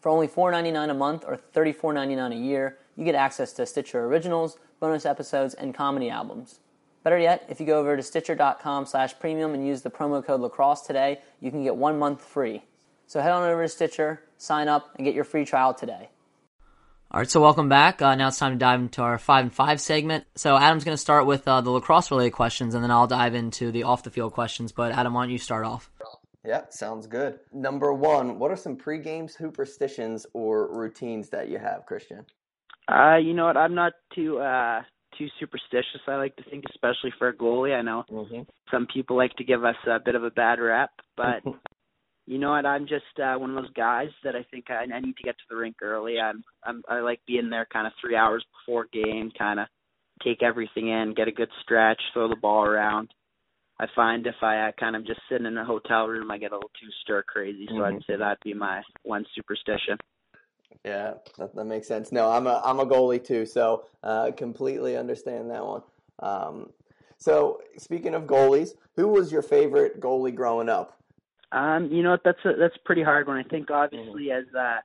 For 0.00 0.08
only 0.08 0.28
$4.99 0.28 0.88
a 0.88 0.94
month 0.94 1.24
or 1.26 1.40
$34.99 1.52 2.30
a 2.30 2.36
year, 2.36 2.78
you 2.94 3.04
get 3.04 3.16
access 3.16 3.52
to 3.54 3.66
Stitcher 3.66 4.04
Originals, 4.04 4.56
bonus 4.78 5.04
episodes, 5.04 5.54
and 5.54 5.74
comedy 5.74 6.08
albums. 6.08 6.60
Better 7.02 7.18
yet, 7.18 7.44
if 7.48 7.58
you 7.58 7.66
go 7.66 7.80
over 7.80 7.96
to 7.96 8.04
Stitcher.com 8.04 8.86
slash 8.86 9.18
premium 9.18 9.54
and 9.54 9.66
use 9.66 9.82
the 9.82 9.90
promo 9.90 10.24
code 10.24 10.40
lacrosse 10.40 10.82
today, 10.82 11.18
you 11.40 11.50
can 11.50 11.64
get 11.64 11.74
one 11.74 11.98
month 11.98 12.22
free. 12.22 12.62
So 13.08 13.20
head 13.20 13.32
on 13.32 13.42
over 13.42 13.62
to 13.62 13.68
Stitcher, 13.68 14.22
sign 14.38 14.68
up, 14.68 14.94
and 14.94 15.04
get 15.04 15.16
your 15.16 15.24
free 15.24 15.44
trial 15.44 15.74
today. 15.74 16.10
All 17.14 17.20
right, 17.20 17.30
so 17.30 17.40
welcome 17.40 17.68
back. 17.68 18.02
Uh, 18.02 18.16
now 18.16 18.26
it's 18.26 18.40
time 18.40 18.54
to 18.54 18.58
dive 18.58 18.80
into 18.80 19.00
our 19.00 19.18
five 19.18 19.44
and 19.44 19.54
five 19.54 19.80
segment. 19.80 20.24
So 20.34 20.56
Adam's 20.56 20.82
going 20.82 20.96
to 20.96 21.00
start 21.00 21.26
with 21.26 21.46
uh, 21.46 21.60
the 21.60 21.70
lacrosse 21.70 22.10
related 22.10 22.32
questions, 22.32 22.74
and 22.74 22.82
then 22.82 22.90
I'll 22.90 23.06
dive 23.06 23.36
into 23.36 23.70
the 23.70 23.84
off 23.84 24.02
the 24.02 24.10
field 24.10 24.32
questions. 24.32 24.72
But 24.72 24.90
Adam, 24.90 25.14
why 25.14 25.22
don't 25.22 25.30
you 25.30 25.38
start 25.38 25.64
off? 25.64 25.88
Yeah, 26.44 26.62
sounds 26.70 27.06
good. 27.06 27.38
Number 27.52 27.92
one, 27.92 28.40
what 28.40 28.50
are 28.50 28.56
some 28.56 28.74
pre-game 28.74 29.28
superstitions 29.28 30.26
or 30.32 30.76
routines 30.76 31.28
that 31.28 31.48
you 31.48 31.58
have, 31.58 31.86
Christian? 31.86 32.26
Uh, 32.88 33.18
you 33.18 33.32
know 33.32 33.46
what? 33.46 33.56
I'm 33.56 33.76
not 33.76 33.92
too 34.12 34.40
uh 34.40 34.80
too 35.16 35.28
superstitious. 35.38 36.00
I 36.08 36.16
like 36.16 36.34
to 36.34 36.42
think, 36.42 36.64
especially 36.68 37.12
for 37.16 37.28
a 37.28 37.32
goalie. 37.36 37.78
I 37.78 37.82
know 37.82 38.02
Mm-hmm. 38.10 38.40
some 38.72 38.88
people 38.92 39.16
like 39.16 39.34
to 39.36 39.44
give 39.44 39.64
us 39.64 39.76
a 39.86 40.00
bit 40.04 40.16
of 40.16 40.24
a 40.24 40.32
bad 40.32 40.58
rep, 40.58 40.90
but 41.16 41.44
you 42.26 42.38
know 42.38 42.50
what? 42.50 42.66
I'm 42.66 42.86
just 42.86 43.04
uh, 43.22 43.36
one 43.36 43.50
of 43.50 43.56
those 43.56 43.72
guys 43.74 44.08
that 44.24 44.34
I 44.34 44.44
think 44.50 44.66
I, 44.70 44.84
I 44.92 45.00
need 45.00 45.16
to 45.16 45.22
get 45.22 45.36
to 45.36 45.44
the 45.50 45.56
rink 45.56 45.76
early. 45.82 46.18
I'm, 46.18 46.42
I'm 46.64 46.82
I 46.88 47.00
like 47.00 47.20
being 47.26 47.50
there 47.50 47.66
kind 47.70 47.86
of 47.86 47.92
three 48.00 48.16
hours 48.16 48.44
before 48.66 48.86
game, 48.92 49.30
kind 49.38 49.60
of 49.60 49.66
take 50.22 50.42
everything 50.42 50.88
in, 50.88 51.14
get 51.14 51.28
a 51.28 51.32
good 51.32 51.50
stretch, 51.62 52.00
throw 52.12 52.28
the 52.28 52.36
ball 52.36 52.64
around. 52.64 53.10
I 53.78 53.86
find 53.94 54.26
if 54.26 54.36
I 54.40 54.68
uh, 54.68 54.72
kind 54.78 54.94
of 54.96 55.06
just 55.06 55.20
sit 55.28 55.44
in 55.44 55.58
a 55.58 55.64
hotel 55.64 56.06
room, 56.06 56.30
I 56.30 56.38
get 56.38 56.52
a 56.52 56.54
little 56.54 56.70
too 56.80 56.88
stir 57.02 57.24
crazy. 57.24 57.66
So 57.68 57.84
I'd 57.84 57.98
say 58.06 58.16
that'd 58.16 58.38
be 58.44 58.54
my 58.54 58.82
one 59.02 59.26
superstition. 59.34 59.98
Yeah, 60.84 61.14
that, 61.38 61.54
that 61.54 61.64
makes 61.64 61.88
sense. 61.88 62.12
No, 62.12 62.30
I'm 62.30 62.46
a 62.46 62.62
I'm 62.64 62.80
a 62.80 62.86
goalie 62.86 63.22
too, 63.22 63.44
so 63.44 63.84
uh, 64.02 64.30
completely 64.36 64.96
understand 64.96 65.50
that 65.50 65.64
one. 65.64 65.82
Um, 66.20 66.70
so 67.18 67.60
speaking 67.78 68.14
of 68.14 68.24
goalies, 68.24 68.74
who 68.96 69.08
was 69.08 69.32
your 69.32 69.42
favorite 69.42 70.00
goalie 70.00 70.34
growing 70.34 70.68
up? 70.68 71.00
Um, 71.54 71.88
you 71.92 72.02
know 72.02 72.10
what? 72.10 72.22
That's 72.24 72.44
a, 72.44 72.52
that's 72.58 72.74
a 72.74 72.84
pretty 72.84 73.02
hard 73.02 73.28
one. 73.28 73.36
I 73.36 73.48
think 73.48 73.70
obviously 73.70 74.32
as 74.32 74.44
a 74.54 74.78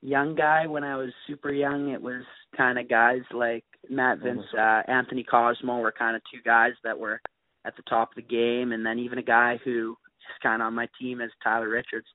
young 0.00 0.34
guy, 0.34 0.66
when 0.66 0.82
I 0.82 0.96
was 0.96 1.10
super 1.26 1.52
young, 1.52 1.90
it 1.90 2.00
was 2.00 2.22
kind 2.56 2.78
of 2.78 2.88
guys 2.88 3.20
like 3.34 3.64
Matt 3.90 4.20
Vinc, 4.20 4.42
uh, 4.58 4.90
Anthony 4.90 5.24
Cosmo 5.24 5.78
were 5.78 5.92
kind 5.92 6.16
of 6.16 6.22
two 6.32 6.40
guys 6.44 6.72
that 6.84 6.98
were 6.98 7.20
at 7.66 7.76
the 7.76 7.82
top 7.88 8.10
of 8.10 8.16
the 8.16 8.22
game, 8.22 8.72
and 8.72 8.86
then 8.86 8.98
even 8.98 9.18
a 9.18 9.22
guy 9.22 9.58
who 9.64 9.90
is 9.90 10.42
kind 10.42 10.62
of 10.62 10.66
on 10.66 10.74
my 10.74 10.88
team 10.98 11.20
is 11.20 11.30
Tyler 11.44 11.68
Richards, 11.68 12.06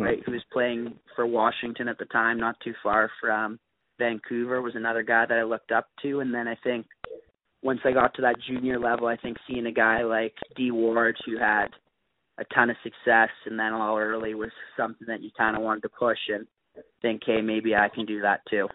right? 0.00 0.18
Who 0.24 0.32
was 0.32 0.42
playing 0.52 0.94
for 1.14 1.26
Washington 1.26 1.86
at 1.88 1.98
the 1.98 2.06
time, 2.06 2.40
not 2.40 2.56
too 2.64 2.74
far 2.82 3.10
from 3.20 3.58
Vancouver, 3.98 4.60
was 4.60 4.74
another 4.74 5.02
guy 5.02 5.24
that 5.28 5.38
I 5.38 5.44
looked 5.44 5.70
up 5.70 5.86
to, 6.02 6.20
and 6.20 6.34
then 6.34 6.48
I 6.48 6.56
think 6.64 6.86
once 7.62 7.80
I 7.84 7.92
got 7.92 8.14
to 8.14 8.22
that 8.22 8.36
junior 8.48 8.78
level, 8.78 9.06
I 9.06 9.16
think 9.16 9.36
seeing 9.46 9.66
a 9.66 9.72
guy 9.72 10.02
like 10.02 10.34
D 10.56 10.70
Ward 10.70 11.16
who 11.24 11.38
had 11.38 11.66
a 12.38 12.44
ton 12.54 12.70
of 12.70 12.76
success 12.82 13.30
and 13.46 13.58
then 13.58 13.72
a 13.72 13.78
little 13.78 13.96
early 13.98 14.34
was 14.34 14.50
something 14.76 15.06
that 15.06 15.22
you 15.22 15.30
kind 15.36 15.56
of 15.56 15.62
wanted 15.62 15.82
to 15.82 15.88
push 15.88 16.18
and 16.28 16.46
think, 17.00 17.22
hey, 17.24 17.40
maybe 17.40 17.74
I 17.74 17.88
can 17.88 18.04
do 18.06 18.20
that 18.22 18.40
too. 18.50 18.68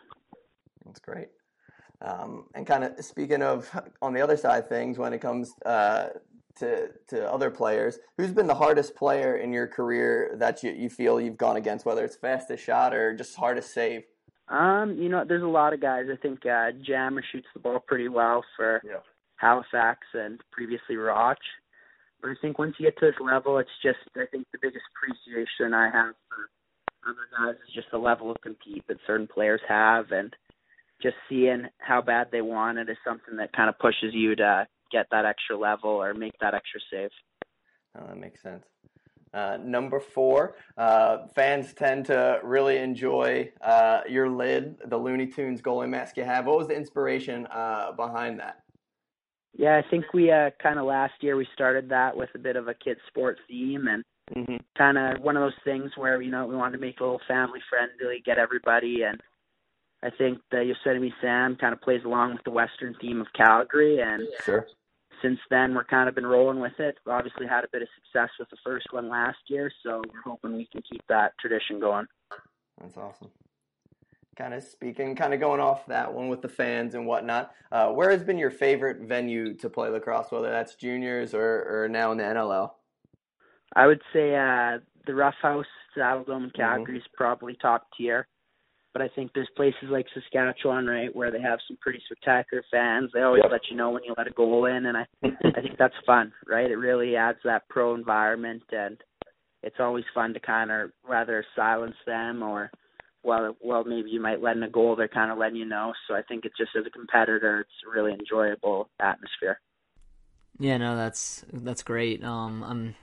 That's 0.86 1.00
great. 1.00 1.28
Um, 2.02 2.46
and 2.56 2.66
kind 2.66 2.84
of 2.84 2.94
speaking 3.06 3.44
of 3.44 3.70
on 4.02 4.14
the 4.14 4.22
other 4.22 4.36
side 4.38 4.64
of 4.64 4.70
things, 4.70 4.98
when 4.98 5.14
it 5.14 5.20
comes 5.20 5.54
uh, 5.66 6.08
to 6.58 6.88
to 7.10 7.32
other 7.32 7.52
players, 7.52 8.00
who's 8.18 8.32
been 8.32 8.48
the 8.48 8.56
hardest 8.56 8.96
player 8.96 9.38
in 9.38 9.54
your 9.54 9.68
career 9.68 10.36
that 10.40 10.64
you, 10.64 10.72
you 10.72 10.90
feel 10.90 11.22
you've 11.22 11.38
gone 11.38 11.58
against, 11.58 11.86
whether 11.86 12.04
it's 12.04 12.16
fastest 12.16 12.64
shot 12.64 12.94
or 12.96 13.14
just 13.16 13.36
hardest 13.36 13.72
save? 13.74 14.04
Um, 14.48 14.98
you 14.98 15.10
know, 15.10 15.24
there's 15.26 15.44
a 15.44 15.48
lot 15.48 15.74
of 15.74 15.80
guys. 15.80 16.08
I 16.12 16.18
think 16.18 16.46
uh, 16.46 16.72
Jammer 16.82 17.24
shoots 17.32 17.48
the 17.54 17.60
ball 17.60 17.80
pretty 17.88 18.10
well 18.10 18.44
for 18.58 18.82
Yeah. 18.84 18.98
Halifax 19.38 20.00
and 20.14 20.40
previously 20.52 20.96
Roch. 20.98 21.38
But 22.22 22.32
I 22.32 22.36
think 22.42 22.60
once 22.60 22.76
you 22.78 22.86
get 22.86 22.98
to 23.00 23.08
this 23.08 23.16
level, 23.20 23.58
it's 23.58 23.70
just 23.84 24.00
I 24.16 24.26
think 24.32 24.48
the 24.52 24.60
biggest 24.62 24.84
appreciation 24.96 25.74
I 25.74 25.90
have 25.90 26.14
for 26.30 26.50
other 27.10 27.28
guys 27.36 27.56
is 27.68 27.74
just 27.74 27.88
the 27.92 27.98
level 27.98 28.30
of 28.30 28.40
compete 28.42 28.84
that 28.88 28.98
certain 29.08 29.28
players 29.28 29.62
have, 29.68 30.12
and 30.12 30.36
just 31.02 31.16
seeing 31.28 31.66
how 31.80 32.02
bad 32.02 32.28
they 32.32 32.42
want 32.42 32.78
it 32.78 32.90
is 32.90 32.98
something 33.04 33.38
that 33.38 33.54
kind 33.54 33.70
of 33.70 33.80
pushes 33.80 34.14
you 34.14 34.36
to 34.36 34.68
get 34.92 35.08
that 35.12 35.26
extra 35.26 35.58
level 35.58 35.90
or 35.90 36.14
make 36.14 36.38
that 36.40 36.54
extra 36.54 36.80
save. 36.92 37.10
Oh, 37.98 38.08
that 38.08 38.18
makes 38.18 38.42
sense. 38.42 38.66
Uh, 39.34 39.58
number 39.64 40.00
four, 40.00 40.56
uh, 40.78 41.26
fans 41.36 41.74
tend 41.74 42.06
to 42.06 42.40
really 42.44 42.78
enjoy 42.78 43.50
uh, 43.62 44.02
your 44.10 44.30
lid, 44.30 44.76
the 44.86 44.98
Looney 44.98 45.26
Tunes 45.26 45.62
goalie 45.62 45.90
mask 45.90 46.18
you 46.18 46.24
have. 46.24 46.46
What 46.46 46.58
was 46.58 46.68
the 46.68 46.76
inspiration 46.76 47.48
uh, 47.48 47.94
behind 47.94 48.40
that? 48.40 48.64
Yeah, 49.58 49.82
I 49.86 49.90
think 49.90 50.06
we 50.14 50.32
uh 50.32 50.52
kind 50.62 50.80
of 50.80 50.86
last 50.86 51.14
year 51.22 51.36
we 51.36 51.48
started 51.54 51.90
that 51.90 52.16
with 52.16 52.30
a 52.36 52.40
bit 52.40 52.56
of 52.56 52.68
a 52.68 52.74
kids 52.74 53.00
sport 53.08 53.38
theme 53.48 53.88
and 53.88 54.04
Mm-hmm. 54.36 54.58
kind 54.78 54.98
of 54.98 55.22
one 55.22 55.36
of 55.36 55.42
those 55.44 55.60
things 55.66 55.92
where 55.98 56.22
you 56.22 56.32
know 56.32 56.46
we 56.46 56.56
wanted 56.56 56.78
to 56.78 56.82
make 56.82 57.00
a 57.02 57.04
little 57.04 57.20
family 57.28 57.60
friendly, 57.70 58.22
get 58.26 58.38
everybody, 58.38 59.04
and 59.04 59.20
I 60.04 60.10
think 60.18 60.40
the 60.52 60.64
Yosemite 60.64 61.14
Sam 61.22 61.58
kind 61.58 61.74
of 61.74 61.82
plays 61.82 62.02
along 62.06 62.34
with 62.34 62.44
the 62.46 62.52
Western 62.52 62.96
theme 63.02 63.20
of 63.20 63.28
Calgary, 63.36 64.00
and 64.00 64.24
Sure. 64.46 64.68
since 65.22 65.40
then 65.50 65.76
we're 65.76 65.84
kind 65.84 66.08
of 66.08 66.16
been 66.16 66.26
rolling 66.26 66.62
with 66.62 66.80
it. 66.80 66.98
Obviously 67.08 67.46
had 67.46 67.66
a 67.66 67.70
bit 67.74 67.82
of 67.82 67.90
success 67.96 68.30
with 68.40 68.50
the 68.50 68.58
first 68.64 68.88
one 68.92 69.10
last 69.10 69.40
year, 69.48 69.70
so 69.84 70.02
we're 70.14 70.22
hoping 70.24 70.56
we 70.56 70.68
can 70.72 70.82
keep 70.90 71.02
that 71.10 71.34
tradition 71.40 71.80
going. 71.82 72.08
That's 72.80 72.98
awesome. 72.98 73.30
Kind 74.38 74.54
of 74.54 74.64
speaking, 74.64 75.16
kind 75.16 75.34
of 75.34 75.42
going 75.42 75.60
off 75.60 75.86
that 75.88 76.14
one 76.14 76.30
with 76.30 76.42
the 76.42 76.48
fans 76.48 76.96
and 76.96 77.06
whatnot. 77.06 77.52
Uh, 77.72 77.90
where 77.90 78.10
has 78.12 78.24
been 78.24 78.38
your 78.38 78.50
favorite 78.50 79.02
venue 79.02 79.54
to 79.56 79.70
play 79.70 79.90
lacrosse, 79.90 80.32
whether 80.32 80.50
that's 80.50 80.76
juniors 80.76 81.34
or, 81.34 81.84
or 81.84 81.90
now 81.90 82.12
in 82.14 82.18
the 82.18 82.24
NLL? 82.24 82.72
I 83.76 83.88
would 83.88 84.02
say 84.14 84.36
uh 84.36 84.80
the 85.08 85.16
Rough 85.16 85.36
House, 85.42 85.66
Saddledome, 85.98 86.44
and 86.44 86.54
Calgary 86.54 86.98
is 86.98 87.04
probably 87.16 87.58
top 87.62 87.88
tier. 87.98 88.28
But 88.94 89.02
I 89.02 89.08
think 89.16 89.32
there's 89.34 89.50
places 89.56 89.90
like 89.90 90.06
Saskatchewan, 90.14 90.86
right, 90.86 91.14
where 91.16 91.32
they 91.32 91.42
have 91.42 91.60
some 91.68 91.78
pretty 91.82 92.02
spectacular 92.06 92.64
fans. 92.70 93.10
They 93.14 93.22
always 93.22 93.42
Yep. 93.44 93.52
let 93.52 93.62
you 93.70 93.78
know 93.78 93.90
when 93.92 94.04
you 94.04 94.14
let 94.18 94.28
a 94.28 94.32
goal 94.32 94.66
in, 94.66 94.86
and 94.86 94.98
I 94.98 95.06
I 95.24 95.62
think 95.62 95.78
that's 95.78 95.96
fun, 96.06 96.32
right? 96.48 96.70
It 96.70 96.76
really 96.78 97.16
adds 97.16 97.40
that 97.44 97.68
pro 97.70 97.96
environment, 97.96 98.64
and 98.72 99.02
it's 99.64 99.80
always 99.80 100.06
fun 100.14 100.34
to 100.34 100.40
kind 100.40 100.72
of 100.72 100.92
rather 101.08 101.44
silence 101.56 101.96
them 102.06 102.44
or, 102.44 102.72
well, 103.24 103.56
well 103.62 103.84
maybe 103.84 104.10
you 104.10 104.22
might 104.22 104.42
let 104.42 104.56
in 104.56 104.64
a 104.64 104.70
goal. 104.70 104.96
They're 104.96 105.08
kind 105.08 105.32
of 105.32 105.38
letting 105.38 105.58
you 105.58 105.66
know. 105.66 105.94
So 106.08 106.16
I 106.16 106.22
think 106.22 106.46
it's 106.46 106.58
just 106.58 106.72
as 106.78 106.86
a 106.86 106.90
competitor, 106.90 107.62
it's 107.62 107.70
a 107.88 107.92
really 107.92 108.14
enjoyable 108.14 108.90
atmosphere. 109.00 109.60
Yeah, 110.60 110.78
no, 110.78 110.96
that's 110.96 111.44
that's 111.52 111.84
great. 111.84 112.24
Um, 112.24 112.64
I'm 112.64 112.96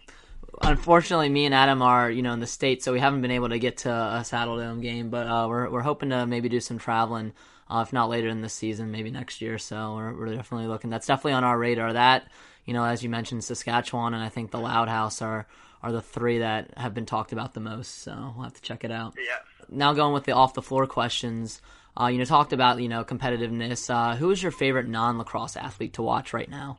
unfortunately 0.63 1.29
me 1.29 1.45
and 1.45 1.55
Adam 1.55 1.83
are 1.83 2.11
you 2.11 2.23
know 2.23 2.33
in 2.33 2.41
the 2.41 2.47
states, 2.47 2.85
so 2.85 2.93
we 2.93 3.01
haven't 3.01 3.23
been 3.23 3.31
able 3.31 3.49
to 3.49 3.59
get 3.59 3.79
to 3.79 3.91
a 3.91 4.21
Saddledome 4.23 4.83
game, 4.83 5.11
but 5.11 5.27
uh, 5.27 5.47
we're 5.49 5.69
we're 5.71 5.83
hoping 5.83 6.11
to 6.11 6.27
maybe 6.27 6.49
do 6.49 6.61
some 6.61 6.79
traveling. 6.79 7.33
Uh, 7.71 7.83
if 7.87 7.93
not 7.93 8.09
later 8.09 8.29
in 8.29 8.41
the 8.41 8.49
season, 8.49 8.91
maybe 8.91 9.11
next 9.11 9.43
year. 9.43 9.59
So 9.59 9.97
we're, 9.97 10.15
we're 10.15 10.35
definitely 10.35 10.69
looking. 10.69 10.89
That's 10.89 11.07
definitely 11.07 11.35
on 11.35 11.45
our 11.45 11.59
radar. 11.59 11.93
That 11.93 12.31
you 12.65 12.75
know, 12.75 12.85
as 12.85 13.03
you 13.03 13.11
mentioned, 13.11 13.45
Saskatchewan 13.45 14.15
and 14.15 14.23
I 14.23 14.29
think 14.29 14.51
the 14.51 14.61
Loud 14.61 14.89
House 14.89 15.21
are 15.21 15.47
are 15.83 15.93
the 15.93 16.03
three 16.03 16.39
that 16.39 16.77
have 16.77 16.95
been 16.95 17.07
talked 17.07 17.33
about 17.33 17.55
the 17.55 17.61
most. 17.61 18.03
So 18.03 18.33
we'll 18.35 18.45
have 18.45 18.55
to 18.55 18.63
check 18.63 18.85
it 18.85 18.91
out. 18.91 19.15
Yeah. 19.17 19.39
Now 19.71 19.93
going 19.93 20.15
with 20.15 20.25
the 20.25 20.33
off 20.33 20.55
the 20.55 20.63
floor 20.63 20.87
questions. 20.87 21.61
Uh, 22.01 22.07
you 22.07 22.19
know, 22.19 22.25
talked 22.25 22.53
about 22.53 22.81
you 22.81 22.89
know 22.89 23.05
competitiveness. 23.05 23.91
Uh, 23.91 24.17
who 24.17 24.31
is 24.31 24.43
your 24.43 24.53
favorite 24.53 24.89
non 24.89 25.19
lacrosse 25.19 25.57
athlete 25.57 25.95
to 25.95 26.03
watch 26.03 26.33
right 26.33 26.51
now? 26.51 26.79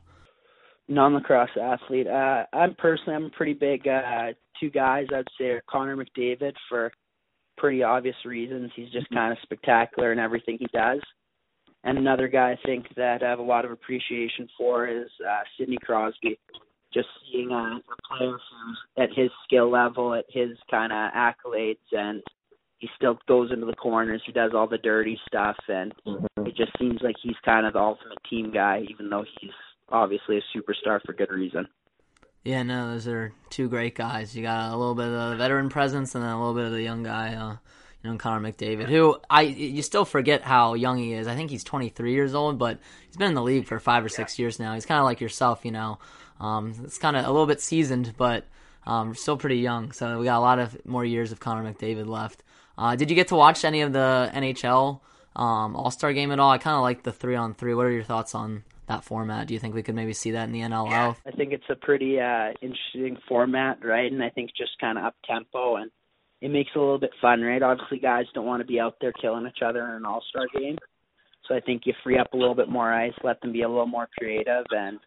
non-lacrosse 0.90 1.50
athlete. 1.60 2.08
Uh, 2.08 2.44
I'm 2.52 2.74
personally, 2.74 3.14
I'm 3.14 3.26
a 3.26 3.30
pretty 3.30 3.54
big 3.54 3.86
uh, 3.86 4.32
two 4.58 4.70
guys. 4.70 5.06
I'd 5.14 5.24
say 5.38 5.46
are 5.46 5.62
Connor 5.70 5.96
McDavid 5.96 6.52
for 6.68 6.90
pretty 7.56 7.82
obvious 7.82 8.16
reasons. 8.24 8.72
He's 8.74 8.90
just 8.90 9.08
kind 9.10 9.32
of 9.32 9.38
spectacular 9.42 10.12
in 10.12 10.18
everything 10.18 10.58
he 10.58 10.66
does. 10.72 11.00
And 11.84 11.96
another 11.96 12.28
guy 12.28 12.50
I 12.50 12.66
think 12.66 12.86
that 12.96 13.22
I 13.22 13.30
have 13.30 13.38
a 13.38 13.42
lot 13.42 13.64
of 13.64 13.70
appreciation 13.70 14.48
for 14.58 14.86
is 14.86 15.08
uh, 15.26 15.40
Sidney 15.56 15.78
Crosby. 15.82 16.38
Just 16.92 17.08
seeing 17.30 17.52
a, 17.52 17.78
a 17.78 17.80
player 18.08 18.32
who's 18.32 18.78
at 18.98 19.16
his 19.16 19.30
skill 19.44 19.70
level, 19.70 20.12
at 20.12 20.24
his 20.28 20.58
kind 20.68 20.92
of 20.92 21.12
accolades, 21.12 21.76
and 21.92 22.20
he 22.80 22.88
still 22.96 23.18
goes 23.28 23.52
into 23.52 23.66
the 23.66 23.74
corners. 23.74 24.22
He 24.24 24.32
does 24.32 24.52
all 24.54 24.66
the 24.66 24.78
dirty 24.78 25.18
stuff, 25.28 25.56
and 25.68 25.92
it 26.06 26.56
just 26.56 26.72
seems 26.78 27.00
like 27.02 27.16
he's 27.22 27.36
kind 27.44 27.66
of 27.66 27.74
the 27.74 27.78
ultimate 27.78 28.18
team 28.28 28.50
guy, 28.50 28.82
even 28.88 29.10
though 29.10 29.24
he's 29.38 29.50
obviously 29.90 30.38
a 30.38 30.58
superstar 30.58 31.00
for 31.04 31.12
good 31.12 31.30
reason. 31.30 31.68
Yeah, 32.42 32.62
no, 32.62 32.92
those 32.92 33.06
are 33.06 33.34
two 33.50 33.68
great 33.68 33.94
guys. 33.94 34.34
You 34.34 34.42
got 34.42 34.72
a 34.72 34.76
little 34.76 34.94
bit 34.94 35.08
of 35.08 35.30
the 35.30 35.36
veteran 35.36 35.68
presence 35.68 36.14
and 36.14 36.24
then 36.24 36.30
a 36.30 36.38
little 36.38 36.54
bit 36.54 36.64
of 36.64 36.72
the 36.72 36.82
young 36.82 37.02
guy, 37.02 37.34
uh, 37.34 37.56
you 38.02 38.10
know, 38.10 38.16
Connor 38.16 38.50
McDavid, 38.50 38.88
who 38.88 39.18
I 39.28 39.42
you 39.42 39.82
still 39.82 40.06
forget 40.06 40.40
how 40.40 40.72
young 40.72 40.96
he 40.96 41.12
is. 41.12 41.28
I 41.28 41.34
think 41.34 41.50
he's 41.50 41.64
23 41.64 42.12
years 42.14 42.34
old, 42.34 42.58
but 42.58 42.78
he's 43.06 43.18
been 43.18 43.28
in 43.28 43.34
the 43.34 43.42
league 43.42 43.66
for 43.66 43.78
five 43.78 44.02
or 44.02 44.08
six 44.08 44.38
years 44.38 44.58
now. 44.58 44.72
He's 44.72 44.86
kind 44.86 44.98
of 44.98 45.04
like 45.04 45.20
yourself, 45.20 45.66
you 45.66 45.70
know. 45.70 45.98
Um, 46.40 46.74
it's 46.82 46.96
kind 46.96 47.14
of 47.14 47.26
a 47.26 47.30
little 47.30 47.46
bit 47.46 47.60
seasoned, 47.60 48.14
but 48.16 48.46
um, 48.86 49.14
still 49.14 49.36
pretty 49.36 49.58
young. 49.58 49.92
So 49.92 50.18
we 50.18 50.24
got 50.24 50.38
a 50.38 50.40
lot 50.40 50.58
of 50.58 50.86
more 50.86 51.04
years 51.04 51.32
of 51.32 51.40
Connor 51.40 51.70
McDavid 51.70 52.06
left. 52.06 52.42
Uh, 52.80 52.96
did 52.96 53.10
you 53.10 53.16
get 53.16 53.28
to 53.28 53.36
watch 53.36 53.64
any 53.64 53.82
of 53.82 53.92
the 53.92 54.30
NHL 54.34 55.00
um, 55.36 55.76
All 55.76 55.90
Star 55.90 56.12
game 56.12 56.32
at 56.32 56.40
all? 56.40 56.50
I 56.50 56.58
kind 56.58 56.76
of 56.76 56.82
like 56.82 57.02
the 57.02 57.12
three 57.12 57.36
on 57.36 57.54
three. 57.54 57.74
What 57.74 57.86
are 57.86 57.90
your 57.90 58.04
thoughts 58.04 58.34
on 58.34 58.64
that 58.90 59.04
format. 59.04 59.46
Do 59.46 59.54
you 59.54 59.60
think 59.60 59.74
we 59.74 59.82
could 59.82 59.94
maybe 59.94 60.12
see 60.12 60.32
that 60.32 60.44
in 60.44 60.52
the 60.52 60.60
NLL? 60.60 60.90
Yeah, 60.90 61.14
I 61.24 61.30
think 61.30 61.52
it's 61.52 61.70
a 61.70 61.76
pretty 61.76 62.20
uh, 62.20 62.52
interesting 62.60 63.16
format, 63.28 63.78
right? 63.84 64.10
And 64.10 64.22
I 64.22 64.30
think 64.30 64.50
just 64.56 64.72
kind 64.80 64.98
of 64.98 65.04
up 65.04 65.14
tempo 65.24 65.76
and 65.76 65.90
it 66.40 66.50
makes 66.50 66.70
it 66.74 66.78
a 66.78 66.80
little 66.80 66.98
bit 66.98 67.12
fun, 67.20 67.40
right? 67.40 67.62
Obviously, 67.62 67.98
guys 67.98 68.24
don't 68.34 68.46
want 68.46 68.60
to 68.60 68.66
be 68.66 68.80
out 68.80 68.96
there 69.00 69.12
killing 69.12 69.46
each 69.46 69.62
other 69.62 69.84
in 69.84 69.90
an 69.90 70.04
All 70.04 70.22
Star 70.28 70.46
game, 70.58 70.76
so 71.46 71.54
I 71.54 71.60
think 71.60 71.82
you 71.84 71.94
free 72.02 72.18
up 72.18 72.32
a 72.32 72.36
little 72.36 72.54
bit 72.54 72.68
more 72.68 72.92
ice, 72.92 73.12
let 73.22 73.40
them 73.40 73.52
be 73.52 73.62
a 73.62 73.68
little 73.68 73.86
more 73.86 74.08
creative, 74.18 74.64
and 74.70 74.98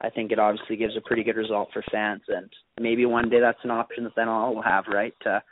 I 0.00 0.10
think 0.10 0.32
it 0.32 0.38
obviously 0.38 0.76
gives 0.76 0.96
a 0.96 1.00
pretty 1.00 1.22
good 1.22 1.36
result 1.36 1.70
for 1.72 1.82
fans. 1.90 2.22
And 2.28 2.50
maybe 2.78 3.06
one 3.06 3.30
day 3.30 3.40
that's 3.40 3.62
an 3.62 3.70
option 3.70 4.04
that 4.04 4.14
the 4.14 4.22
NLL 4.22 4.54
will 4.54 4.62
have, 4.62 4.84
right? 4.88 5.14
To 5.22 5.42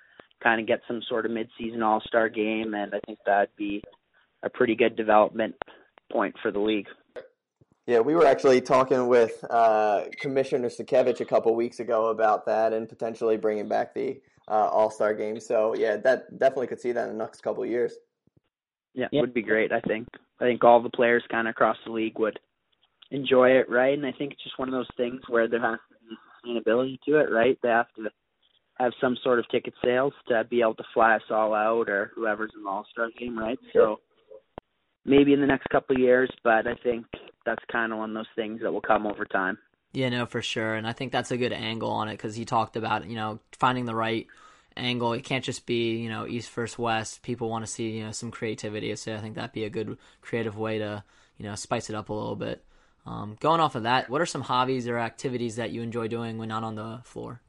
kind 0.43 0.61
of 0.61 0.67
get 0.67 0.81
some 0.89 1.01
sort 1.09 1.27
of 1.27 1.33
mid-season 1.33 1.83
All-Star 1.83 2.29
game, 2.29 2.75
and 2.75 2.95
I 2.95 3.01
think 3.07 3.19
that'd 3.25 3.55
be 3.57 3.83
a 4.43 4.51
pretty 4.51 4.75
good 4.75 4.97
development 4.97 5.55
point 6.11 6.35
for 6.43 6.51
the 6.51 6.61
league. 6.61 6.89
Yeah, 7.87 8.01
we 8.01 8.15
were 8.15 8.27
actually 8.27 8.61
talking 8.61 9.09
with 9.09 9.45
uh, 9.51 10.05
Commissioner 10.21 10.69
Sakiewicz 10.69 11.21
a 11.21 11.25
couple 11.25 11.55
weeks 11.55 11.81
ago 11.81 12.09
about 12.09 12.47
that 12.47 12.73
and 12.73 12.89
potentially 12.89 13.37
bringing 13.37 13.69
back 13.69 13.93
the 13.93 14.21
uh, 14.49 14.69
All 14.69 14.91
Star 14.91 15.15
game. 15.15 15.41
So 15.41 15.75
yeah, 15.75 15.97
that 15.97 16.39
definitely 16.39 16.69
could 16.69 16.81
see 16.81 16.93
that 16.93 17.09
in 17.09 17.19
the 17.19 17.25
next 17.25 17.41
couple 17.43 17.65
of 17.65 17.69
years. 17.69 17.95
Yeah, 18.95 19.07
it 19.11 19.21
would 19.21 19.35
be 19.35 19.43
great. 19.43 19.73
I 19.73 19.81
think. 19.81 20.07
I 20.41 20.45
think 20.45 20.63
all 20.63 20.81
the 20.81 20.91
players 20.91 21.25
kind 21.31 21.49
of 21.49 21.53
across 21.53 21.77
the 21.85 21.93
league 21.93 22.19
would 22.19 22.39
enjoy 23.11 23.51
it, 23.51 23.69
right? 23.69 23.97
And 23.97 24.07
I 24.07 24.13
think 24.13 24.33
it's 24.33 24.43
just 24.43 24.59
one 24.59 24.69
of 24.69 24.73
those 24.73 24.89
things 24.97 25.21
where 25.29 25.49
there 25.49 25.61
has 25.61 25.79
to 25.89 25.97
be 26.09 26.61
sustainability 26.61 26.99
to 27.07 27.19
it, 27.19 27.31
right? 27.33 27.59
They 27.63 27.69
have 27.69 27.93
to 27.97 28.11
have 28.83 28.93
some 29.01 29.17
sort 29.23 29.39
of 29.39 29.49
ticket 29.49 29.75
sales 29.85 30.13
to 30.29 30.45
be 30.45 30.61
able 30.61 30.75
to 30.75 30.85
fly 30.93 31.15
us 31.15 31.23
all 31.31 31.55
out 31.55 31.89
or 31.89 32.11
whoever's 32.15 32.51
in 32.57 32.65
the 32.65 32.69
All 32.69 32.87
Star 32.91 33.09
game, 33.19 33.39
right? 33.39 33.59
So 33.73 34.01
maybe 35.05 35.33
in 35.33 35.41
the 35.41 35.47
next 35.47 35.69
couple 35.69 35.97
of 35.97 36.01
years, 36.01 36.31
but 36.43 36.67
I 36.67 36.75
think 36.83 37.07
that's 37.47 37.63
kind 37.71 37.93
of 37.93 37.99
one 37.99 38.11
of 38.11 38.15
those 38.15 38.27
things 38.35 38.61
that 38.63 38.73
will 38.73 38.81
come 38.81 39.07
over 39.07 39.25
time. 39.25 39.59
Yeah, 39.93 40.09
no, 40.09 40.27
for 40.27 40.41
sure, 40.41 40.75
and 40.75 40.87
I 40.87 40.93
think 40.93 41.13
that's 41.13 41.31
a 41.31 41.37
good 41.37 41.53
angle 41.53 41.91
on 41.91 42.09
it 42.09 42.13
because 42.13 42.35
he 42.35 42.45
talked 42.45 42.77
about 42.77 43.07
you 43.07 43.15
know 43.15 43.41
finding 43.59 43.85
the 43.85 43.95
right 43.95 44.27
angle. 44.75 45.13
It 45.13 45.23
can't 45.23 45.45
just 45.45 45.67
be 45.67 45.97
you 45.97 46.09
know 46.09 46.27
east 46.27 46.51
versus 46.51 46.79
west. 46.79 47.23
People 47.23 47.51
want 47.51 47.65
to 47.65 47.71
see 47.71 47.91
you 47.91 48.05
know 48.05 48.13
some 48.13 48.31
creativity, 48.31 48.95
so 48.97 49.15
I 49.15 49.19
think 49.19 49.35
that'd 49.35 49.53
be 49.53 49.65
a 49.65 49.71
good 49.71 49.99
creative 50.23 50.57
way 50.57 50.79
to 50.79 51.05
you 51.37 51.45
know 51.45 51.55
spice 51.57 51.91
it 51.91 51.97
up 51.97 52.09
a 52.09 52.15
little 52.15 52.37
bit. 52.37 52.65
Um, 53.05 53.37
going 53.39 53.61
off 53.61 53.75
of 53.75 53.83
that, 53.83 54.09
what 54.09 54.23
are 54.23 54.27
some 54.27 54.43
hobbies 54.43 54.89
or 54.89 54.97
activities 54.97 55.57
that 55.57 55.73
you 55.73 55.83
enjoy 55.83 56.09
doing 56.09 56.39
when 56.39 56.49
not 56.49 56.65
on 56.65 56.77
the 56.77 57.01
floor? 57.05 57.43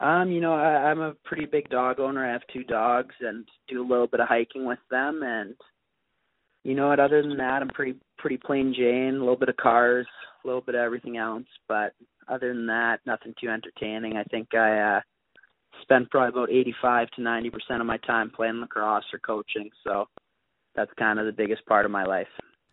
Um, 0.00 0.30
you 0.30 0.40
know, 0.40 0.54
I, 0.54 0.90
I'm 0.90 1.00
a 1.00 1.14
pretty 1.24 1.46
big 1.46 1.68
dog 1.70 2.00
owner. 2.00 2.26
I 2.26 2.32
have 2.32 2.42
two 2.52 2.64
dogs 2.64 3.14
and 3.20 3.46
do 3.68 3.82
a 3.82 3.88
little 3.88 4.06
bit 4.06 4.20
of 4.20 4.28
hiking 4.28 4.64
with 4.64 4.80
them. 4.90 5.22
And 5.22 5.54
you 6.64 6.74
know 6.74 6.88
what? 6.88 7.00
Other 7.00 7.22
than 7.22 7.36
that, 7.36 7.62
I'm 7.62 7.68
pretty 7.68 7.94
pretty 8.18 8.36
plain 8.36 8.74
Jane. 8.76 9.16
A 9.16 9.18
little 9.18 9.36
bit 9.36 9.48
of 9.48 9.56
cars, 9.56 10.06
a 10.44 10.46
little 10.46 10.62
bit 10.62 10.74
of 10.74 10.80
everything 10.80 11.16
else. 11.16 11.44
But 11.68 11.94
other 12.28 12.48
than 12.48 12.66
that, 12.66 13.00
nothing 13.06 13.34
too 13.40 13.48
entertaining. 13.48 14.16
I 14.16 14.24
think 14.24 14.54
I 14.54 14.96
uh, 14.96 15.00
spend 15.82 16.10
probably 16.10 16.40
about 16.40 16.50
85 16.50 17.10
to 17.12 17.22
90 17.22 17.50
percent 17.50 17.80
of 17.80 17.86
my 17.86 17.98
time 17.98 18.30
playing 18.30 18.60
lacrosse 18.60 19.04
or 19.12 19.20
coaching. 19.20 19.70
So 19.84 20.08
that's 20.74 20.90
kind 20.98 21.18
of 21.18 21.26
the 21.26 21.32
biggest 21.32 21.64
part 21.66 21.84
of 21.84 21.92
my 21.92 22.04
life. 22.04 22.28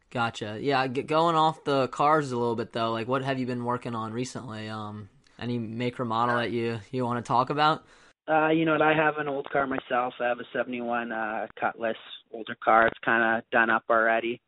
Gotcha. 0.10 0.58
Yeah, 0.60 0.88
going 0.88 1.36
off 1.36 1.64
the 1.64 1.88
cars 1.88 2.32
a 2.32 2.38
little 2.38 2.56
bit 2.56 2.74
though. 2.74 2.92
Like, 2.92 3.08
what 3.08 3.24
have 3.24 3.40
you 3.40 3.46
been 3.46 3.64
working 3.64 3.96
on 3.96 4.12
recently? 4.12 4.68
Um, 4.68 5.08
any 5.42 5.58
make 5.58 6.00
or 6.00 6.06
model 6.06 6.38
that 6.38 6.52
you 6.52 6.80
you 6.92 7.04
want 7.04 7.24
to 7.24 7.28
talk 7.28 7.50
about? 7.50 7.84
Uh, 8.30 8.50
you 8.50 8.66
know 8.66 8.74
what? 8.74 8.82
I 8.82 8.94
have 8.94 9.18
an 9.18 9.28
old 9.28 9.50
car 9.50 9.68
myself. 9.68 10.14
I 10.20 10.28
have 10.28 10.40
a 10.40 10.46
'71 10.54 11.12
uh, 11.12 11.48
Cutlass 11.60 11.98
older 12.34 12.56
car. 12.64 12.88
It's 12.88 13.00
kind 13.04 13.38
of 13.38 13.50
done 13.52 13.70
up 13.70 13.84
already. 13.90 14.40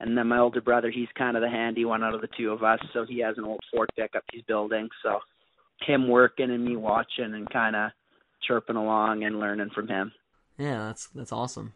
And 0.00 0.18
then 0.18 0.26
my 0.26 0.38
older 0.38 0.60
brother, 0.60 0.90
he's 0.90 1.08
kind 1.16 1.36
of 1.36 1.42
the 1.42 1.48
handy 1.48 1.84
one 1.84 2.02
out 2.02 2.14
of 2.14 2.20
the 2.20 2.28
two 2.36 2.50
of 2.50 2.64
us. 2.64 2.80
So 2.92 3.06
he 3.08 3.20
has 3.20 3.38
an 3.38 3.44
old 3.44 3.60
Ford 3.72 3.88
pickup 3.96 4.24
he's 4.32 4.42
building. 4.42 4.88
So 5.02 5.20
him 5.86 6.08
working 6.08 6.50
and 6.50 6.64
me 6.64 6.76
watching 6.76 7.34
and 7.34 7.48
kind 7.50 7.76
of 7.76 7.90
chirping 8.46 8.76
along 8.76 9.24
and 9.24 9.38
learning 9.38 9.70
from 9.74 9.88
him. 9.88 10.12
Yeah, 10.58 10.86
that's 10.86 11.08
that's 11.08 11.32
awesome. 11.32 11.74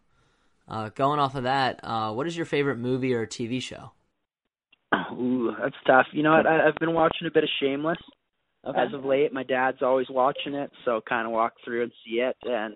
Uh, 0.67 0.89
going 0.91 1.19
off 1.19 1.35
of 1.35 1.45
that, 1.45 1.81
uh, 1.83 2.13
what 2.13 2.27
is 2.27 2.37
your 2.37 2.47
favorite 2.47 2.79
movie 2.79 3.13
or 3.13 3.27
TV 3.27 3.61
show? 3.61 3.93
Ooh, 5.13 5.53
that's 5.61 5.75
tough. 5.87 6.07
You 6.13 6.23
know 6.23 6.33
what? 6.33 6.47
I, 6.47 6.69
I've 6.69 6.77
been 6.77 6.95
watching 6.95 7.27
a 7.27 7.31
bit 7.31 7.45
of 7.45 7.51
Shameless 7.61 7.99
okay. 8.67 8.79
as 8.81 8.93
of 8.95 9.05
late. 9.05 9.33
My 9.33 9.43
dad's 9.43 9.83
always 9.83 10.09
watching 10.11 10.55
it, 10.55 10.71
so 10.85 11.01
kind 11.09 11.27
of 11.27 11.33
walk 11.33 11.55
through 11.65 11.85
and 11.85 11.93
see 12.05 12.21
it, 12.21 12.37
and 12.45 12.75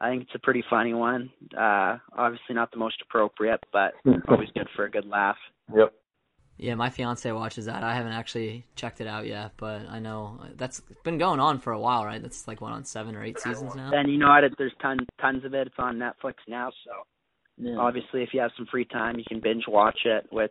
I 0.00 0.10
think 0.10 0.22
it's 0.22 0.34
a 0.34 0.40
pretty 0.40 0.64
funny 0.68 0.94
one. 0.94 1.30
Uh, 1.56 1.98
obviously 2.16 2.54
not 2.54 2.70
the 2.70 2.78
most 2.78 2.96
appropriate, 3.02 3.60
but 3.72 3.94
always 4.28 4.50
good 4.54 4.68
for 4.74 4.84
a 4.84 4.90
good 4.90 5.06
laugh. 5.06 5.36
Yep. 5.74 5.92
Yeah, 6.58 6.74
my 6.74 6.88
fiance 6.88 7.30
watches 7.32 7.66
that. 7.66 7.82
I 7.82 7.94
haven't 7.94 8.12
actually 8.12 8.64
checked 8.76 9.02
it 9.02 9.06
out 9.06 9.26
yet, 9.26 9.52
but 9.58 9.88
I 9.90 9.98
know 9.98 10.40
that's 10.54 10.80
been 11.04 11.18
going 11.18 11.38
on 11.38 11.58
for 11.58 11.72
a 11.72 11.78
while, 11.78 12.04
right? 12.06 12.22
That's 12.22 12.48
like 12.48 12.62
one 12.62 12.72
on 12.72 12.84
seven 12.84 13.14
or 13.14 13.22
eight 13.22 13.38
seasons 13.38 13.74
now. 13.74 13.90
And 13.92 14.10
you 14.10 14.18
know 14.18 14.28
what? 14.28 14.42
There's 14.56 14.72
tons 14.80 15.00
tons 15.20 15.44
of 15.44 15.52
it. 15.52 15.66
It's 15.66 15.76
on 15.78 15.98
Netflix 15.98 16.34
now, 16.48 16.70
so 16.84 16.92
yeah. 17.58 17.76
obviously 17.76 18.22
if 18.22 18.30
you 18.32 18.40
have 18.40 18.52
some 18.56 18.66
free 18.70 18.86
time, 18.86 19.18
you 19.18 19.24
can 19.28 19.40
binge 19.40 19.64
watch 19.68 19.98
it, 20.06 20.26
which 20.30 20.50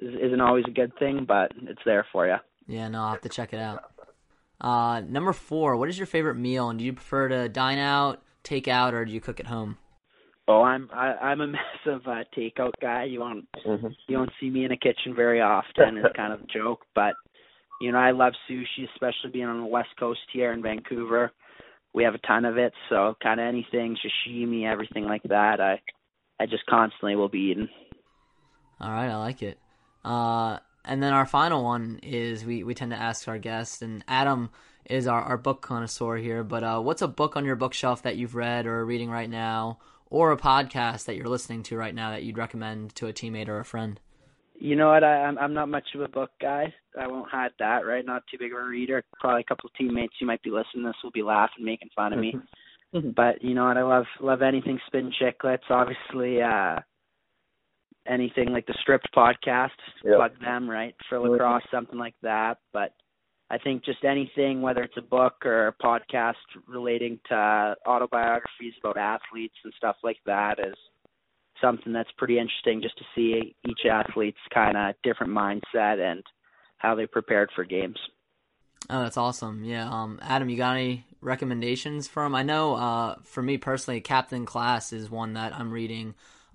isn't 0.00 0.40
always 0.40 0.64
a 0.68 0.72
good 0.72 0.92
thing, 0.98 1.24
but 1.26 1.50
it's 1.62 1.82
there 1.84 2.06
for 2.12 2.28
you. 2.28 2.36
Yeah, 2.66 2.88
no, 2.88 3.02
I'll 3.02 3.10
have 3.12 3.20
to 3.22 3.28
check 3.28 3.52
it 3.52 3.60
out. 3.60 3.84
Uh, 4.60 5.00
number 5.00 5.32
four, 5.32 5.76
what 5.76 5.88
is 5.88 5.98
your 5.98 6.06
favorite 6.06 6.36
meal, 6.36 6.70
and 6.70 6.78
do 6.78 6.84
you 6.84 6.92
prefer 6.92 7.28
to 7.28 7.48
dine 7.48 7.78
out, 7.78 8.22
take 8.42 8.68
out, 8.68 8.94
or 8.94 9.04
do 9.04 9.12
you 9.12 9.20
cook 9.20 9.40
at 9.40 9.46
home? 9.46 9.76
Oh, 10.46 10.62
I'm 10.62 10.88
I, 10.92 11.14
I'm 11.14 11.40
a 11.40 11.46
massive 11.86 12.06
uh, 12.06 12.24
takeout 12.36 12.72
guy. 12.80 13.04
You 13.04 13.20
won't 13.20 13.46
mm-hmm. 13.66 13.88
you 14.08 14.18
won't 14.18 14.32
see 14.40 14.50
me 14.50 14.64
in 14.64 14.72
a 14.72 14.76
kitchen 14.76 15.14
very 15.14 15.40
often. 15.40 15.98
It's 15.98 16.16
kind 16.16 16.32
of 16.32 16.40
a 16.40 16.46
joke, 16.46 16.80
but 16.94 17.14
you 17.80 17.92
know 17.92 17.98
I 17.98 18.12
love 18.12 18.34
sushi, 18.48 18.88
especially 18.92 19.30
being 19.32 19.46
on 19.46 19.60
the 19.60 19.66
west 19.66 19.90
coast 19.98 20.20
here 20.32 20.52
in 20.52 20.62
Vancouver. 20.62 21.32
We 21.94 22.04
have 22.04 22.14
a 22.14 22.26
ton 22.26 22.44
of 22.44 22.58
it, 22.58 22.72
so 22.88 23.14
kind 23.22 23.40
of 23.40 23.46
anything 23.46 23.96
sashimi, 23.96 24.66
everything 24.70 25.04
like 25.04 25.22
that. 25.24 25.60
I 25.60 25.80
I 26.40 26.46
just 26.46 26.66
constantly 26.66 27.16
will 27.16 27.28
be 27.28 27.50
eating. 27.50 27.68
All 28.80 28.90
right, 28.90 29.08
I 29.08 29.16
like 29.16 29.42
it. 29.42 29.58
Uh, 30.04 30.58
and 30.84 31.02
then 31.02 31.12
our 31.12 31.26
final 31.26 31.64
one 31.64 32.00
is 32.02 32.44
we, 32.44 32.62
we 32.62 32.74
tend 32.74 32.92
to 32.92 32.98
ask 32.98 33.26
our 33.28 33.38
guests, 33.38 33.82
and 33.82 34.04
Adam 34.08 34.50
is 34.84 35.06
our, 35.06 35.22
our 35.22 35.36
book 35.38 35.62
connoisseur 35.62 36.16
here. 36.16 36.44
But 36.44 36.62
uh, 36.62 36.80
what's 36.80 37.02
a 37.02 37.08
book 37.08 37.36
on 37.36 37.44
your 37.44 37.56
bookshelf 37.56 38.02
that 38.02 38.16
you've 38.16 38.34
read 38.34 38.66
or 38.66 38.80
are 38.80 38.84
reading 38.84 39.10
right 39.10 39.30
now, 39.30 39.78
or 40.10 40.32
a 40.32 40.36
podcast 40.36 41.06
that 41.06 41.16
you're 41.16 41.28
listening 41.28 41.62
to 41.64 41.76
right 41.76 41.94
now 41.94 42.10
that 42.10 42.22
you'd 42.22 42.38
recommend 42.38 42.94
to 42.96 43.06
a 43.06 43.12
teammate 43.12 43.48
or 43.48 43.58
a 43.58 43.64
friend? 43.64 44.00
You 44.56 44.76
know 44.76 44.90
what? 44.90 45.02
I, 45.02 45.22
I'm 45.22 45.36
I'm 45.38 45.54
not 45.54 45.68
much 45.68 45.88
of 45.94 46.00
a 46.00 46.08
book 46.08 46.30
guy. 46.40 46.72
I 46.98 47.06
won't 47.08 47.28
hide 47.28 47.50
that. 47.58 47.84
Right? 47.84 48.04
Not 48.04 48.22
too 48.30 48.38
big 48.38 48.52
of 48.52 48.58
a 48.58 48.64
reader. 48.64 49.02
Probably 49.18 49.40
a 49.40 49.44
couple 49.44 49.68
of 49.68 49.74
teammates 49.74 50.14
who 50.20 50.26
might 50.26 50.42
be 50.42 50.50
listening 50.50 50.84
to 50.84 50.88
this 50.90 50.96
will 51.02 51.10
be 51.10 51.22
laughing, 51.22 51.64
making 51.64 51.90
fun 51.96 52.12
of 52.12 52.20
me. 52.20 52.36
but 53.16 53.42
you 53.42 53.54
know 53.54 53.66
what? 53.66 53.76
I 53.76 53.82
love 53.82 54.06
love 54.20 54.42
anything 54.42 54.78
Spittin' 54.86 55.12
Chiclets. 55.20 55.70
Obviously, 55.70 56.40
uh, 56.40 56.78
anything 58.06 58.52
like 58.52 58.66
the 58.66 58.74
Stripped 58.80 59.08
podcast, 59.14 59.70
yep. 60.04 60.16
plug 60.16 60.32
them 60.40 60.68
right 60.68 60.94
for 61.08 61.18
lacrosse, 61.18 61.62
something 61.70 61.98
like 61.98 62.14
that. 62.22 62.58
But 62.72 62.94
I 63.50 63.58
think 63.58 63.84
just 63.84 64.04
anything, 64.04 64.62
whether 64.62 64.82
it's 64.82 64.96
a 64.96 65.02
book 65.02 65.44
or 65.44 65.68
a 65.68 65.72
podcast 65.74 66.34
relating 66.66 67.20
to 67.28 67.76
autobiographies 67.86 68.74
about 68.80 68.96
athletes 68.96 69.54
and 69.64 69.72
stuff 69.76 69.96
like 70.02 70.18
that, 70.26 70.58
is 70.58 70.74
something 71.60 71.92
that's 71.92 72.10
pretty 72.18 72.38
interesting 72.38 72.82
just 72.82 72.98
to 72.98 73.04
see 73.14 73.54
each 73.68 73.86
athlete's 73.90 74.38
kind 74.52 74.76
of 74.76 74.94
different 75.02 75.32
mindset 75.32 76.00
and 76.00 76.22
how 76.78 76.94
they 76.94 77.06
prepared 77.06 77.50
for 77.54 77.64
games. 77.64 77.98
Oh, 78.90 79.02
that's 79.02 79.16
awesome. 79.16 79.64
Yeah. 79.64 79.88
Um, 79.88 80.18
Adam, 80.20 80.50
you 80.50 80.56
got 80.56 80.76
any 80.76 81.06
recommendations 81.20 82.06
for 82.06 82.24
him? 82.24 82.34
I 82.34 82.42
know 82.42 82.74
uh, 82.74 83.16
for 83.22 83.42
me 83.42 83.56
personally, 83.56 84.00
Captain 84.00 84.44
Class 84.44 84.92
is 84.92 85.10
one 85.10 85.34
that 85.34 85.54
I'm 85.54 85.70
reading 85.70 86.14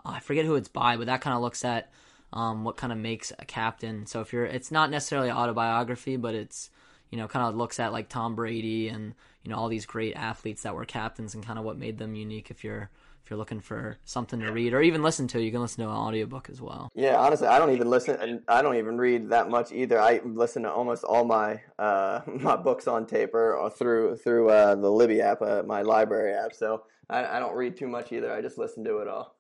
I 0.09 0.19
forget 0.19 0.45
who 0.45 0.55
it's 0.55 0.67
by, 0.67 0.97
but 0.97 1.07
that 1.07 1.21
kind 1.21 1.35
of 1.35 1.41
looks 1.41 1.63
at 1.65 1.91
um, 2.33 2.63
what 2.63 2.77
kind 2.77 2.93
of 2.93 2.99
makes 2.99 3.31
a 3.39 3.45
captain. 3.45 4.05
So 4.05 4.21
if 4.21 4.33
you're, 4.33 4.45
it's 4.45 4.71
not 4.71 4.91
necessarily 4.91 5.31
autobiography, 5.31 6.17
but 6.17 6.35
it's 6.35 6.69
you 7.09 7.17
know 7.17 7.27
kind 7.27 7.47
of 7.47 7.55
looks 7.55 7.79
at 7.79 7.91
like 7.91 8.09
Tom 8.09 8.35
Brady 8.35 8.87
and 8.87 9.15
you 9.43 9.51
know 9.51 9.57
all 9.57 9.67
these 9.67 9.85
great 9.85 10.15
athletes 10.15 10.63
that 10.63 10.75
were 10.75 10.85
captains 10.85 11.33
and 11.33 11.45
kind 11.45 11.57
of 11.57 11.65
what 11.65 11.77
made 11.77 11.97
them 11.97 12.15
unique. 12.15 12.51
If 12.51 12.63
you're 12.63 12.89
if 13.23 13.29
you're 13.29 13.37
looking 13.37 13.59
for 13.59 13.97
something 14.05 14.39
to 14.39 14.51
read 14.51 14.73
or 14.73 14.81
even 14.81 15.03
listen 15.03 15.27
to, 15.29 15.41
you 15.41 15.51
can 15.51 15.61
listen 15.61 15.83
to 15.83 15.89
an 15.89 15.95
audiobook 15.95 16.49
as 16.49 16.61
well. 16.61 16.89
Yeah, 16.95 17.17
honestly, 17.17 17.47
I 17.47 17.59
don't 17.59 17.71
even 17.71 17.89
listen 17.89 18.15
and 18.19 18.41
I 18.47 18.61
don't 18.61 18.75
even 18.75 18.97
read 18.97 19.29
that 19.29 19.49
much 19.49 19.71
either. 19.71 19.99
I 19.99 20.21
listen 20.23 20.63
to 20.63 20.71
almost 20.71 21.03
all 21.03 21.25
my 21.25 21.61
uh, 21.77 22.21
my 22.27 22.55
books 22.55 22.87
on 22.87 23.05
tape 23.05 23.33
or 23.33 23.71
through 23.71 24.17
through 24.17 24.49
uh, 24.49 24.75
the 24.75 24.91
Libby 24.91 25.21
app, 25.21 25.41
uh, 25.41 25.63
my 25.65 25.81
library 25.81 26.33
app. 26.33 26.53
So 26.53 26.83
I, 27.09 27.37
I 27.37 27.39
don't 27.39 27.55
read 27.55 27.75
too 27.77 27.87
much 27.87 28.11
either. 28.11 28.31
I 28.31 28.41
just 28.41 28.57
listen 28.57 28.83
to 28.85 28.99
it 28.99 29.07
all. 29.07 29.35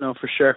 No, 0.00 0.14
for 0.20 0.30
sure. 0.38 0.56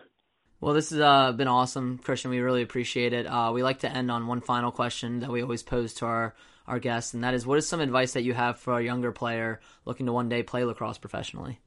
Well, 0.61 0.73
this 0.73 0.91
has 0.91 0.99
uh, 1.01 1.33
been 1.33 1.49
awesome, 1.49 1.97
Christian. 1.97 2.31
We 2.31 2.39
really 2.39 2.61
appreciate 2.61 3.11
it. 3.11 3.25
Uh, 3.25 3.51
we 3.53 3.63
like 3.63 3.79
to 3.79 3.91
end 3.91 4.09
on 4.09 4.27
one 4.27 4.39
final 4.39 4.71
question 4.71 5.19
that 5.19 5.29
we 5.29 5.41
always 5.41 5.61
pose 5.61 5.93
to 5.95 6.05
our, 6.05 6.35
our 6.67 6.79
guests, 6.79 7.13
and 7.13 7.23
that 7.25 7.33
is 7.33 7.45
what 7.45 7.57
is 7.57 7.67
some 7.67 7.81
advice 7.81 8.13
that 8.13 8.23
you 8.23 8.33
have 8.33 8.57
for 8.57 8.79
a 8.79 8.83
younger 8.83 9.11
player 9.11 9.59
looking 9.83 10.05
to 10.05 10.13
one 10.13 10.29
day 10.29 10.41
play 10.41 10.63
lacrosse 10.63 10.97
professionally? 10.97 11.59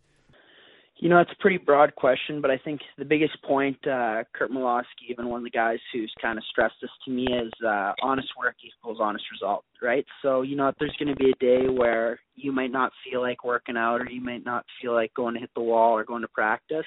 You 0.98 1.10
know, 1.10 1.18
it's 1.18 1.30
a 1.30 1.42
pretty 1.42 1.58
broad 1.58 1.94
question, 1.94 2.40
but 2.40 2.50
I 2.50 2.56
think 2.56 2.80
the 2.96 3.04
biggest 3.04 3.36
point, 3.42 3.76
uh, 3.86 4.24
Curt 4.32 4.50
Malawsky, 4.50 5.10
even 5.10 5.28
one 5.28 5.40
of 5.40 5.44
the 5.44 5.50
guys 5.50 5.78
who's 5.92 6.10
kind 6.22 6.38
of 6.38 6.44
stressed 6.50 6.76
this 6.80 6.90
to 7.04 7.10
me, 7.10 7.26
is 7.26 7.52
uh, 7.62 7.92
honest 8.00 8.28
work 8.38 8.54
equals 8.64 8.96
honest 8.98 9.24
result, 9.30 9.66
right? 9.82 10.06
So, 10.22 10.40
you 10.40 10.56
know, 10.56 10.68
if 10.68 10.74
there's 10.78 10.96
going 10.98 11.14
to 11.14 11.22
be 11.22 11.32
a 11.32 11.44
day 11.44 11.68
where 11.68 12.18
you 12.34 12.50
might 12.50 12.72
not 12.72 12.92
feel 13.04 13.20
like 13.20 13.44
working 13.44 13.76
out 13.76 14.00
or 14.00 14.08
you 14.08 14.22
might 14.22 14.46
not 14.46 14.64
feel 14.80 14.94
like 14.94 15.12
going 15.12 15.34
to 15.34 15.40
hit 15.40 15.50
the 15.54 15.60
wall 15.60 15.92
or 15.92 16.02
going 16.02 16.22
to 16.22 16.28
practice, 16.28 16.86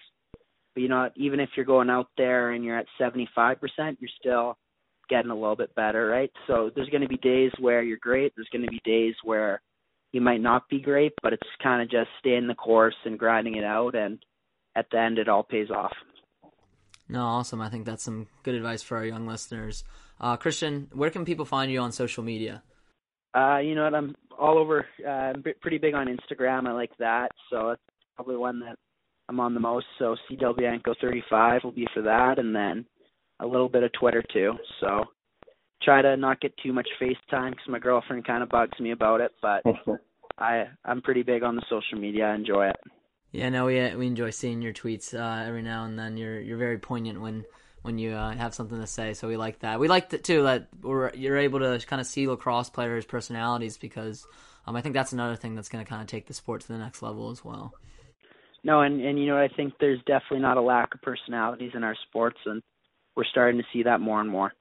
you 0.79 0.87
know, 0.87 1.09
even 1.15 1.39
if 1.39 1.49
you're 1.55 1.65
going 1.65 1.89
out 1.89 2.07
there 2.17 2.51
and 2.51 2.63
you're 2.63 2.77
at 2.77 2.87
75%, 2.99 3.57
you're 3.77 4.09
still 4.19 4.57
getting 5.09 5.31
a 5.31 5.35
little 5.35 5.55
bit 5.55 5.73
better, 5.75 6.07
right? 6.07 6.31
So 6.47 6.71
there's 6.75 6.89
going 6.89 7.01
to 7.01 7.07
be 7.07 7.17
days 7.17 7.51
where 7.59 7.81
you're 7.81 7.97
great. 7.97 8.33
There's 8.35 8.49
going 8.51 8.65
to 8.65 8.71
be 8.71 8.81
days 8.85 9.15
where 9.23 9.61
you 10.11 10.21
might 10.21 10.41
not 10.41 10.69
be 10.69 10.79
great, 10.79 11.13
but 11.21 11.33
it's 11.33 11.47
kind 11.61 11.81
of 11.81 11.89
just 11.89 12.09
staying 12.19 12.47
the 12.47 12.55
course 12.55 12.95
and 13.05 13.19
grinding 13.19 13.55
it 13.55 13.63
out, 13.63 13.95
and 13.95 14.19
at 14.75 14.87
the 14.91 14.99
end, 14.99 15.17
it 15.17 15.29
all 15.29 15.43
pays 15.43 15.69
off. 15.69 15.93
No, 17.07 17.21
awesome. 17.21 17.61
I 17.61 17.69
think 17.69 17.85
that's 17.85 18.03
some 18.03 18.27
good 18.43 18.55
advice 18.55 18.83
for 18.83 18.97
our 18.97 19.05
young 19.05 19.27
listeners. 19.27 19.83
Uh, 20.19 20.37
Christian, 20.37 20.89
where 20.93 21.09
can 21.09 21.25
people 21.25 21.45
find 21.45 21.71
you 21.71 21.79
on 21.79 21.91
social 21.91 22.23
media? 22.23 22.63
Uh, 23.35 23.57
you 23.57 23.75
know 23.75 23.83
what? 23.83 23.95
I'm 23.95 24.15
all 24.37 24.57
over. 24.57 24.85
Uh, 25.05 25.09
I'm 25.09 25.43
pretty 25.61 25.77
big 25.79 25.95
on 25.95 26.07
Instagram. 26.07 26.67
I 26.67 26.71
like 26.71 26.95
that, 26.99 27.31
so 27.51 27.71
it's 27.71 27.81
probably 28.15 28.35
one 28.35 28.59
that 28.59 28.77
I'm 29.29 29.39
on 29.39 29.53
the 29.53 29.59
most. 29.59 29.85
So 29.99 30.15
CWBianco35 30.29 31.63
will 31.63 31.71
be 31.71 31.87
for 31.93 32.01
that, 32.01 32.39
and 32.39 32.55
then 32.55 32.85
a 33.39 33.45
little 33.45 33.69
bit 33.69 33.83
of 33.83 33.91
Twitter 33.93 34.23
too. 34.33 34.53
So 34.81 35.05
try 35.83 36.01
to 36.01 36.17
not 36.17 36.41
get 36.41 36.51
too 36.57 36.73
much 36.73 36.87
FaceTime 36.99 37.51
because 37.51 37.69
my 37.69 37.79
girlfriend 37.79 38.25
kind 38.25 38.41
of 38.41 38.49
bugs 38.49 38.77
me 38.79 38.91
about 38.91 39.21
it. 39.21 39.31
But 39.41 39.63
I 40.39 40.65
I'm 40.83 41.01
pretty 41.01 41.21
big 41.21 41.43
on 41.43 41.55
the 41.55 41.63
social 41.69 41.99
media. 41.99 42.25
I 42.25 42.35
enjoy 42.35 42.69
it. 42.69 42.77
Yeah, 43.31 43.49
no, 43.49 43.65
we 43.65 43.95
we 43.95 44.07
enjoy 44.07 44.31
seeing 44.31 44.63
your 44.63 44.73
tweets 44.73 45.13
uh, 45.13 45.47
every 45.47 45.61
now 45.61 45.85
and 45.85 45.97
then. 45.97 46.17
You're 46.17 46.39
you're 46.39 46.57
very 46.57 46.79
poignant 46.79 47.21
when 47.21 47.45
when 47.83 47.99
you 47.99 48.13
uh, 48.13 48.35
have 48.35 48.55
something 48.55 48.81
to 48.81 48.87
say, 48.87 49.13
so 49.13 49.27
we 49.27 49.37
like 49.37 49.59
that. 49.59 49.79
We 49.79 49.87
like 49.87 50.09
that 50.09 50.23
too 50.23 50.43
that 50.43 50.67
we're, 50.81 51.13
you're 51.13 51.37
able 51.37 51.59
to 51.59 51.79
kind 51.85 52.01
of 52.01 52.07
see 52.07 52.27
lacrosse 52.27 52.69
players' 52.69 53.05
personalities 53.05 53.77
because 53.77 54.25
um, 54.65 54.75
I 54.75 54.81
think 54.81 54.95
that's 54.95 55.13
another 55.13 55.35
thing 55.35 55.55
that's 55.55 55.69
going 55.69 55.85
to 55.85 55.89
kind 55.89 56.01
of 56.01 56.07
take 56.07 56.27
the 56.27 56.33
sport 56.33 56.61
to 56.61 56.67
the 56.67 56.77
next 56.77 57.01
level 57.01 57.29
as 57.29 57.45
well. 57.45 57.73
No, 58.63 58.81
and 58.81 59.01
and 59.01 59.19
you 59.19 59.27
know 59.27 59.37
I 59.37 59.47
think 59.47 59.73
there's 59.79 59.99
definitely 60.05 60.39
not 60.39 60.57
a 60.57 60.61
lack 60.61 60.93
of 60.93 61.01
personalities 61.01 61.71
in 61.75 61.83
our 61.83 61.95
sports, 62.07 62.37
and 62.45 62.61
we're 63.15 63.25
starting 63.25 63.59
to 63.59 63.67
see 63.71 63.83
that 63.83 64.01
more 64.01 64.21
and 64.21 64.29
more. 64.29 64.53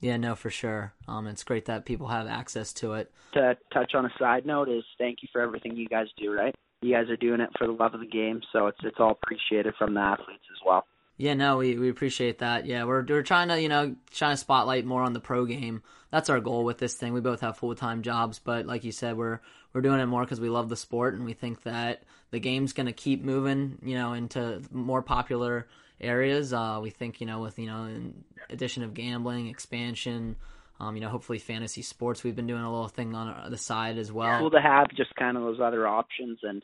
Yeah, 0.00 0.16
no, 0.16 0.34
for 0.34 0.50
sure. 0.50 0.94
Um, 1.06 1.28
it's 1.28 1.44
great 1.44 1.66
that 1.66 1.86
people 1.86 2.08
have 2.08 2.26
access 2.26 2.72
to 2.74 2.94
it. 2.94 3.12
To 3.34 3.56
touch 3.72 3.94
on 3.94 4.04
a 4.04 4.10
side 4.18 4.44
note 4.44 4.68
is 4.68 4.82
thank 4.98 5.18
you 5.22 5.28
for 5.32 5.40
everything 5.40 5.76
you 5.76 5.86
guys 5.86 6.08
do. 6.16 6.32
Right, 6.32 6.54
you 6.80 6.94
guys 6.94 7.08
are 7.08 7.16
doing 7.16 7.40
it 7.40 7.50
for 7.56 7.66
the 7.66 7.72
love 7.72 7.94
of 7.94 8.00
the 8.00 8.06
game, 8.06 8.40
so 8.52 8.66
it's 8.66 8.80
it's 8.82 8.98
all 8.98 9.12
appreciated 9.22 9.74
from 9.78 9.94
the 9.94 10.00
athletes 10.00 10.44
as 10.50 10.58
well. 10.66 10.86
Yeah, 11.16 11.34
no, 11.34 11.58
we, 11.58 11.78
we 11.78 11.88
appreciate 11.88 12.38
that. 12.38 12.66
Yeah, 12.66 12.84
we're 12.84 13.04
we're 13.04 13.22
trying 13.22 13.48
to 13.48 13.60
you 13.60 13.68
know 13.68 13.96
trying 14.12 14.32
to 14.32 14.36
spotlight 14.38 14.84
more 14.84 15.02
on 15.02 15.12
the 15.12 15.20
pro 15.20 15.44
game. 15.44 15.82
That's 16.10 16.30
our 16.30 16.40
goal 16.40 16.64
with 16.64 16.78
this 16.78 16.94
thing. 16.94 17.12
We 17.12 17.20
both 17.20 17.40
have 17.40 17.56
full 17.56 17.74
time 17.74 18.02
jobs, 18.02 18.38
but 18.38 18.66
like 18.66 18.84
you 18.84 18.92
said, 18.92 19.16
we're 19.16 19.40
we're 19.72 19.82
doing 19.82 20.00
it 20.00 20.06
more 20.06 20.22
because 20.22 20.40
we 20.40 20.48
love 20.48 20.68
the 20.68 20.76
sport 20.76 21.14
and 21.14 21.24
we 21.24 21.32
think 21.32 21.62
that 21.62 22.02
the 22.30 22.40
game's 22.40 22.72
going 22.72 22.86
to 22.86 22.92
keep 22.92 23.22
moving, 23.22 23.78
you 23.82 23.94
know, 23.94 24.12
into 24.12 24.62
more 24.70 25.02
popular 25.02 25.66
areas. 26.00 26.52
Uh, 26.52 26.80
we 26.82 26.90
think 26.90 27.20
you 27.20 27.26
know 27.26 27.40
with 27.40 27.58
you 27.58 27.66
know 27.66 27.88
addition 28.50 28.82
of 28.82 28.94
gambling, 28.94 29.48
expansion, 29.48 30.36
um, 30.80 30.96
you 30.96 31.02
know, 31.02 31.08
hopefully 31.08 31.38
fantasy 31.38 31.82
sports. 31.82 32.24
We've 32.24 32.36
been 32.36 32.46
doing 32.46 32.62
a 32.62 32.70
little 32.70 32.88
thing 32.88 33.14
on 33.14 33.50
the 33.50 33.58
side 33.58 33.98
as 33.98 34.10
well. 34.10 34.38
Cool 34.40 34.50
to 34.50 34.60
have 34.60 34.88
just 34.96 35.14
kind 35.14 35.36
of 35.36 35.44
those 35.44 35.60
other 35.60 35.86
options 35.86 36.40
and 36.42 36.62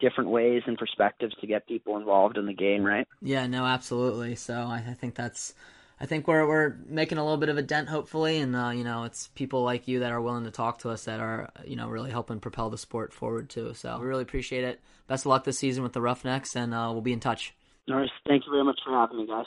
different 0.00 0.30
ways 0.30 0.62
and 0.66 0.76
perspectives 0.78 1.34
to 1.40 1.46
get 1.46 1.66
people 1.66 1.96
involved 1.96 2.36
in 2.38 2.46
the 2.46 2.54
game, 2.54 2.82
right? 2.82 3.06
Yeah, 3.22 3.46
no, 3.46 3.64
absolutely. 3.64 4.34
So 4.36 4.54
I, 4.54 4.84
I 4.88 4.94
think 4.94 5.14
that's, 5.14 5.54
I 6.00 6.06
think 6.06 6.26
we're 6.26 6.46
we're 6.48 6.76
making 6.86 7.18
a 7.18 7.22
little 7.22 7.36
bit 7.36 7.50
of 7.50 7.58
a 7.58 7.62
dent, 7.62 7.88
hopefully, 7.88 8.38
and 8.38 8.56
uh, 8.56 8.70
you 8.70 8.84
know, 8.84 9.04
it's 9.04 9.28
people 9.28 9.62
like 9.62 9.86
you 9.86 10.00
that 10.00 10.12
are 10.12 10.20
willing 10.20 10.44
to 10.44 10.50
talk 10.50 10.78
to 10.80 10.90
us 10.90 11.04
that 11.04 11.20
are, 11.20 11.50
you 11.66 11.76
know, 11.76 11.88
really 11.88 12.10
helping 12.10 12.40
propel 12.40 12.70
the 12.70 12.78
sport 12.78 13.12
forward 13.12 13.50
too. 13.50 13.74
So 13.74 13.98
we 13.98 14.06
really 14.06 14.22
appreciate 14.22 14.64
it. 14.64 14.80
Best 15.08 15.26
of 15.26 15.30
luck 15.30 15.44
this 15.44 15.58
season 15.58 15.82
with 15.82 15.92
the 15.92 16.00
Roughnecks, 16.00 16.56
and 16.56 16.72
uh, 16.72 16.88
we'll 16.90 17.02
be 17.02 17.12
in 17.12 17.20
touch. 17.20 17.54
Norris, 17.86 18.10
thank 18.26 18.46
you 18.46 18.52
very 18.52 18.64
much 18.64 18.80
for 18.84 18.92
having 18.92 19.18
me, 19.18 19.26
guys. 19.26 19.46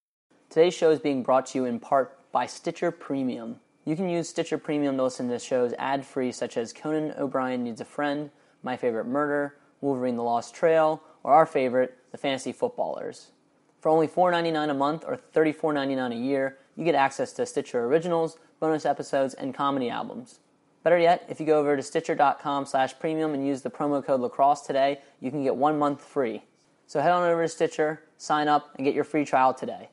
Today's 0.51 0.73
show 0.73 0.91
is 0.91 0.99
being 0.99 1.23
brought 1.23 1.45
to 1.45 1.57
you 1.57 1.63
in 1.63 1.79
part 1.79 2.29
by 2.33 2.45
Stitcher 2.45 2.91
Premium. 2.91 3.61
You 3.85 3.95
can 3.95 4.09
use 4.09 4.27
Stitcher 4.27 4.57
Premium 4.57 4.97
to 4.97 5.03
listen 5.03 5.29
to 5.29 5.39
shows 5.39 5.73
ad 5.79 6.05
free, 6.05 6.33
such 6.33 6.57
as 6.57 6.73
Conan 6.73 7.13
O'Brien 7.17 7.63
Needs 7.63 7.79
a 7.79 7.85
Friend, 7.85 8.29
My 8.61 8.75
Favorite 8.75 9.05
Murder, 9.05 9.55
Wolverine 9.79 10.17
the 10.17 10.23
Lost 10.23 10.53
Trail, 10.53 11.01
or 11.23 11.31
our 11.31 11.45
favorite, 11.45 11.97
The 12.11 12.17
Fantasy 12.17 12.51
Footballers. 12.51 13.31
For 13.79 13.87
only 13.87 14.09
$4.99 14.09 14.69
a 14.69 14.73
month 14.73 15.05
or 15.07 15.21
$34.99 15.33 16.11
a 16.11 16.15
year, 16.15 16.57
you 16.75 16.83
get 16.83 16.95
access 16.95 17.31
to 17.31 17.45
Stitcher 17.45 17.85
Originals, 17.85 18.37
bonus 18.59 18.85
episodes, 18.85 19.33
and 19.33 19.53
comedy 19.53 19.89
albums. 19.89 20.39
Better 20.83 20.99
yet, 20.99 21.25
if 21.29 21.39
you 21.39 21.45
go 21.45 21.59
over 21.59 21.77
to 21.77 21.81
stitcher.com 21.81 22.65
slash 22.65 22.99
premium 22.99 23.33
and 23.33 23.47
use 23.47 23.61
the 23.61 23.69
promo 23.69 24.05
code 24.05 24.19
lacrosse 24.19 24.67
today, 24.67 24.99
you 25.21 25.31
can 25.31 25.43
get 25.43 25.55
one 25.55 25.79
month 25.79 26.01
free. 26.01 26.43
So 26.87 26.99
head 26.99 27.13
on 27.13 27.23
over 27.23 27.43
to 27.43 27.47
Stitcher, 27.47 28.01
sign 28.17 28.49
up, 28.49 28.75
and 28.75 28.83
get 28.83 28.93
your 28.93 29.05
free 29.05 29.23
trial 29.23 29.53
today. 29.53 29.87